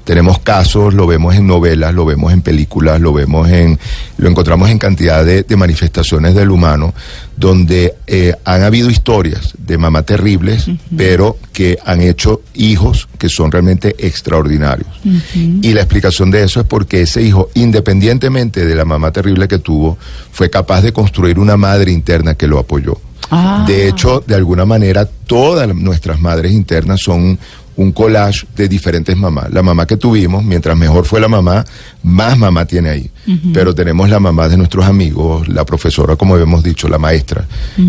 Tenemos 0.04 0.38
casos, 0.40 0.94
lo 0.94 1.06
vemos 1.06 1.34
en 1.34 1.46
novelas, 1.46 1.94
lo 1.94 2.04
vemos 2.04 2.32
en 2.32 2.42
películas, 2.42 3.00
lo 3.00 3.12
vemos 3.12 3.48
en, 3.48 3.78
lo 4.18 4.28
encontramos 4.28 4.68
en 4.70 4.78
cantidad 4.78 5.24
de, 5.24 5.42
de 5.42 5.56
manifestaciones 5.56 6.34
del 6.34 6.50
humano, 6.50 6.94
donde 7.36 7.94
eh, 8.06 8.34
han 8.44 8.62
habido 8.62 8.90
historias 8.90 9.54
de 9.56 9.78
mamá 9.78 10.02
terribles, 10.02 10.66
pero 10.94 11.38
que 11.54 11.78
han 11.86 12.02
hecho 12.02 12.42
hijos 12.54 13.08
que 13.18 13.30
son 13.30 13.50
realmente 13.50 13.94
extraordinarios. 13.98 14.88
Y 15.34 15.72
la 15.72 15.80
explicación 15.80 16.30
de 16.30 16.44
eso 16.44 16.60
es 16.60 16.66
porque 16.66 17.02
ese 17.02 17.22
hijo, 17.22 17.48
independientemente 17.54 18.66
de 18.66 18.74
la 18.74 18.84
mamá 18.84 19.10
terrible 19.10 19.48
que 19.48 19.58
tuvo, 19.58 19.96
fue 20.30 20.50
capaz 20.50 20.82
de 20.82 20.92
construir 20.92 21.38
una 21.38 21.56
madre 21.56 21.92
interna 21.92 22.34
que 22.34 22.46
lo 22.46 22.58
apoyó. 22.58 23.00
Ah. 23.30 23.64
De 23.66 23.88
hecho, 23.88 24.22
de 24.26 24.34
alguna 24.34 24.64
manera, 24.64 25.06
todas 25.26 25.72
nuestras 25.74 26.20
madres 26.20 26.52
internas 26.52 27.00
son 27.00 27.38
un 27.76 27.92
collage 27.92 28.46
de 28.56 28.68
diferentes 28.68 29.16
mamás. 29.16 29.50
La 29.52 29.62
mamá 29.62 29.86
que 29.86 29.96
tuvimos, 29.96 30.44
mientras 30.44 30.76
mejor 30.76 31.06
fue 31.06 31.18
la 31.20 31.28
mamá, 31.28 31.64
más 32.02 32.36
mamá 32.36 32.66
tiene 32.66 32.90
ahí. 32.90 33.10
Pero 33.54 33.74
tenemos 33.74 34.10
la 34.10 34.20
mamá 34.20 34.48
de 34.48 34.56
nuestros 34.58 34.84
amigos, 34.84 35.48
la 35.48 35.64
profesora, 35.64 36.16
como 36.16 36.36
hemos 36.36 36.62
dicho, 36.62 36.88
la 36.88 36.98
maestra. 36.98 37.46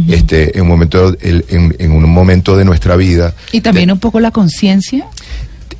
Este, 0.07 0.55
en 0.55 0.61
un 0.63 0.67
momento, 0.69 1.13
el- 1.19 1.43
en, 1.49 1.75
en 1.77 1.91
un 1.91 2.09
momento 2.09 2.55
de 2.55 2.63
nuestra 2.63 2.95
vida, 2.95 3.33
Y 3.51 3.59
también 3.61 3.91
un 3.91 3.99
poco 3.99 4.19
la 4.21 4.31
conciencia. 4.31 5.07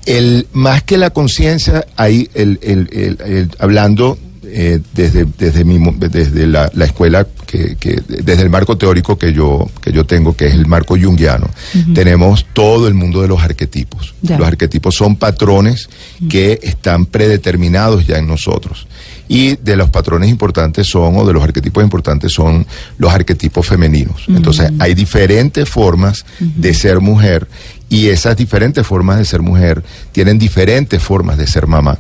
el 0.06 0.48
más 0.52 0.84
que 0.84 0.98
la 0.98 1.12
conciencia, 1.12 1.86
ahí 1.96 2.28
el- 2.34 2.60
el- 2.62 3.50
hablando 3.60 4.18
eh, 4.54 4.80
desde, 4.94 5.26
desde, 5.38 5.64
mi, 5.64 5.80
mo- 5.80 5.94
desde 5.98 6.46
la, 6.48 6.70
la 6.74 6.86
escuela, 6.86 7.26
que, 7.46 7.76
que- 7.80 8.02
desde 8.08 8.42
el 8.44 8.50
marco 8.50 8.78
teórico 8.78 9.18
que 9.18 9.34
yo, 9.34 9.70
que 9.82 9.92
yo 9.92 10.06
tengo, 10.06 10.36
que 10.36 10.48
es 10.48 10.54
el 10.54 10.68
marco 10.68 10.96
junguiano, 11.02 11.50
tenemos 11.94 12.46
todo 12.54 12.88
el 12.88 12.94
mundo 12.94 13.22
de 13.22 13.28
los 13.28 13.42
arquetipos. 13.42 14.14
Los 14.40 14.48
arquetipos 14.48 14.96
son 14.96 15.16
patrones 15.16 15.90
que 16.30 16.60
están 16.62 17.06
predeterminados 17.06 18.06
ya 18.06 18.18
en 18.18 18.28
nosotros. 18.28 18.88
Y 19.28 19.56
de 19.56 19.78
los 19.78 19.90
patrones 19.90 20.30
importantes 20.30 20.88
son, 20.88 21.16
o 21.16 21.26
de 21.26 21.32
los 21.34 21.42
arquetipos 21.44 21.82
importantes 21.84 22.34
son 22.34 22.68
los 22.98 23.14
arquetipos 23.14 23.66
femeninos. 23.66 24.24
Entonces, 24.28 24.72
hay 24.80 24.94
diferentes 24.94 25.70
formas 25.70 26.26
de 26.40 26.74
ser 26.74 27.00
mujer 27.00 27.48
y 27.90 28.08
esas 28.08 28.36
diferentes 28.36 28.86
formas 28.86 29.18
de 29.18 29.26
ser 29.26 29.42
mujer 29.42 29.84
tienen 30.12 30.38
diferentes 30.38 31.02
formas 31.02 31.38
de 31.38 31.48
ser 31.48 31.66
mamá. 31.68 31.98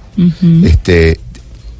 Este, 0.65 1.19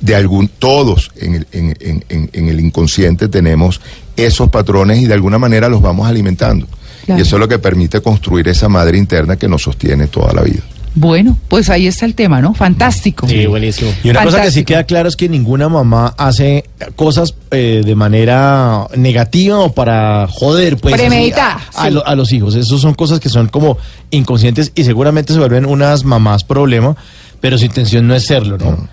de 0.02 0.16
algún, 0.16 0.48
todos 0.48 1.12
en 1.16 1.36
el, 1.36 1.48
en, 1.52 1.76
en- 1.80 2.06
en- 2.10 2.30
en 2.34 2.50
el 2.50 2.60
inconsciente 2.60 3.28
tenemos 3.28 3.80
esos 4.18 4.50
patrones 4.50 5.00
y 5.00 5.06
de 5.06 5.14
alguna 5.14 5.38
manera 5.38 5.70
los 5.70 5.82
vamos 5.82 6.08
alimentando. 6.08 6.68
Claro. 7.06 7.20
Y 7.20 7.24
eso 7.24 7.36
es 7.36 7.40
lo 7.40 7.48
que 7.48 7.60
permite 7.60 8.02
construir 8.02 8.48
esa 8.48 8.68
madre 8.70 8.98
interna 8.98 9.36
que 9.38 9.48
nos 9.48 9.64
sostiene 9.64 10.08
toda 10.08 10.34
la 10.34 10.42
vida. 10.42 10.62
Bueno, 10.94 11.38
pues 11.48 11.70
ahí 11.70 11.88
está 11.88 12.06
el 12.06 12.16
tema, 12.16 12.42
¿no? 12.42 12.54
Fantástico. 12.54 13.26
Sí, 13.26 13.46
buenísimo. 13.46 13.90
Y 14.04 14.10
una 14.10 14.24
cosa 14.26 14.42
que 14.42 14.52
sí 14.52 14.66
queda 14.66 14.84
claro 14.84 15.08
es 15.08 15.16
que 15.16 15.30
ninguna 15.30 15.70
mamá 15.70 16.14
hace 16.18 16.66
cosas 16.98 17.34
eh, 17.52 17.82
de 17.86 17.96
manera 17.96 18.88
negativa 18.98 19.60
o 19.60 19.72
para 19.72 20.28
joder, 20.30 20.76
pues. 20.76 20.94
así, 20.96 21.04
Premeditada, 21.06 21.62
A, 21.76 21.84
a 21.86 21.88
a 21.88 22.16
los 22.16 22.34
hijos. 22.34 22.56
Esas 22.56 22.82
son 22.82 22.94
cosas 22.94 23.22
que 23.22 23.30
son 23.30 23.48
como 23.48 23.78
inconscientes 24.12 24.74
y 24.76 24.84
seguramente 24.84 25.32
se 25.32 25.40
vuelven 25.40 25.66
unas 25.66 26.04
mamás 26.04 26.44
problema, 26.44 26.98
pero 27.42 27.58
su 27.58 27.66
intención 27.66 28.08
no 28.08 28.16
es 28.16 28.24
serlo, 28.26 28.58
¿no? 28.58 28.88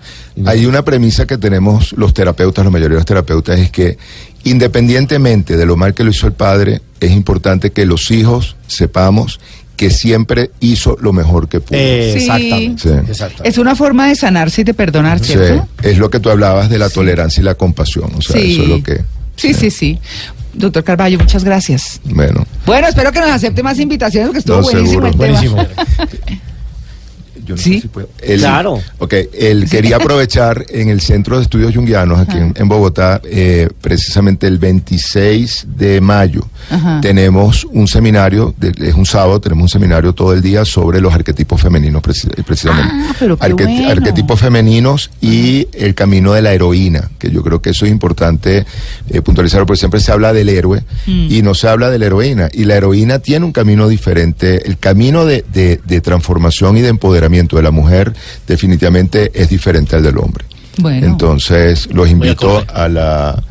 Hay 0.45 0.65
una 0.65 0.83
premisa 0.83 1.25
que 1.25 1.37
tenemos 1.37 1.93
los 1.93 2.13
terapeutas, 2.13 2.65
la 2.65 2.71
mayoría 2.71 2.95
de 2.95 2.99
los 2.99 3.05
terapeutas, 3.05 3.59
es 3.59 3.69
que 3.71 3.97
independientemente 4.43 5.55
de 5.57 5.65
lo 5.65 5.77
mal 5.77 5.93
que 5.93 6.03
lo 6.03 6.11
hizo 6.11 6.27
el 6.27 6.33
padre, 6.33 6.81
es 6.99 7.11
importante 7.11 7.71
que 7.71 7.85
los 7.85 8.11
hijos 8.11 8.55
sepamos 8.67 9.39
que 9.75 9.89
siempre 9.89 10.51
hizo 10.59 10.97
lo 10.99 11.13
mejor 11.13 11.47
que 11.47 11.61
pudo. 11.61 11.77
Eh, 11.79 12.11
Sí. 12.13 12.19
Exactamente. 12.19 12.81
Sí. 12.83 12.89
exactamente. 13.11 13.49
Es 13.49 13.57
una 13.57 13.75
forma 13.75 14.07
de 14.07 14.15
sanarse 14.15 14.61
y 14.61 14.63
de 14.65 14.73
perdonar, 14.73 15.19
Sí, 15.19 15.33
¿cierto? 15.33 15.67
es 15.81 15.97
lo 15.97 16.09
que 16.09 16.19
tú 16.19 16.29
hablabas 16.29 16.69
de 16.69 16.77
la 16.79 16.89
tolerancia 16.89 17.39
y 17.39 17.43
la 17.45 17.55
compasión. 17.55 18.11
O 18.15 18.21
sea, 18.21 18.39
eso 18.41 18.63
es 18.63 18.67
lo 18.67 18.83
que. 18.83 19.01
Sí, 19.37 19.53
sí, 19.53 19.71
sí. 19.71 19.97
Doctor 20.51 20.83
Carballo, 20.83 21.17
muchas 21.19 21.43
gracias. 21.45 22.01
Bueno. 22.03 22.45
Bueno, 22.65 22.87
espero 22.87 23.11
que 23.13 23.19
nos 23.21 23.29
acepte 23.29 23.63
más 23.63 23.79
invitaciones 23.79 24.27
porque 24.27 24.39
estuvo 24.39 24.57
No, 24.57 24.63
buenísimo 24.63 24.89
seguro. 24.89 25.07
el 25.07 25.11
tema. 25.13 25.25
Buenísimo. 25.25 25.78
Sí. 27.59 27.75
sé 27.75 27.81
si 27.81 27.87
puedo. 27.89 28.09
El- 28.21 28.39
Claro. 28.39 28.79
Ok, 28.99 29.13
él 29.33 29.67
quería 29.69 29.97
aprovechar 29.97 30.65
en 30.69 30.89
el 30.89 31.01
Centro 31.01 31.37
de 31.37 31.43
Estudios 31.43 31.73
Junguianos, 31.75 32.19
aquí 32.19 32.37
en, 32.37 32.53
en 32.55 32.67
Bogotá, 32.67 33.21
eh, 33.23 33.69
precisamente 33.81 34.47
el 34.47 34.57
26 34.59 35.67
de 35.75 36.01
mayo, 36.01 36.47
Ajá. 36.69 36.99
tenemos 37.01 37.65
un 37.71 37.87
seminario, 37.87 38.53
de- 38.57 38.73
es 38.89 38.93
un 38.95 39.05
sábado, 39.05 39.39
tenemos 39.39 39.63
un 39.63 39.69
seminario 39.69 40.13
todo 40.13 40.33
el 40.33 40.41
día 40.41 40.65
sobre 40.65 40.99
los 41.01 41.13
arquetipos 41.13 41.61
femeninos, 41.61 42.01
preci- 42.01 42.43
precisamente. 42.43 42.91
Ah, 42.93 43.15
pero 43.19 43.37
qué 43.37 43.45
Arque- 43.45 43.63
bueno. 43.65 43.89
Arquetipos 43.89 44.39
femeninos 44.39 45.11
y 45.21 45.67
el 45.73 45.95
camino 45.95 46.33
de 46.33 46.41
la 46.41 46.53
heroína, 46.53 47.09
que 47.19 47.29
yo 47.31 47.43
creo 47.43 47.61
que 47.61 47.71
eso 47.71 47.85
es 47.85 47.91
importante 47.91 48.65
eh, 49.09 49.21
puntualizarlo, 49.21 49.65
porque 49.65 49.79
siempre 49.79 49.99
se 49.99 50.11
habla 50.11 50.33
del 50.33 50.49
héroe 50.49 50.83
Mm. 51.07 51.27
y 51.31 51.41
no 51.41 51.53
se 51.55 51.67
habla 51.67 51.89
de 51.89 51.99
la 51.99 52.05
heroína. 52.07 52.49
Y 52.53 52.65
la 52.65 52.75
heroína 52.75 53.19
tiene 53.19 53.45
un 53.45 53.51
camino 53.51 53.87
diferente. 53.87 54.67
El 54.67 54.77
camino 54.77 55.25
de, 55.25 55.43
de- 55.51 55.79
de 55.85 56.01
transformación 56.01 56.77
y 56.77 56.81
de 56.81 56.89
empoderamiento 56.89 57.48
de 57.57 57.63
la 57.63 57.71
mujer 57.71 58.13
definitivamente 58.47 59.31
es 59.33 59.49
diferente 59.49 59.95
al 59.95 60.03
del 60.03 60.17
hombre. 60.17 60.45
Bueno. 60.77 61.05
Entonces, 61.05 61.87
los 61.93 62.09
invito 62.09 62.63
a 62.73 62.87
la, 62.87 63.41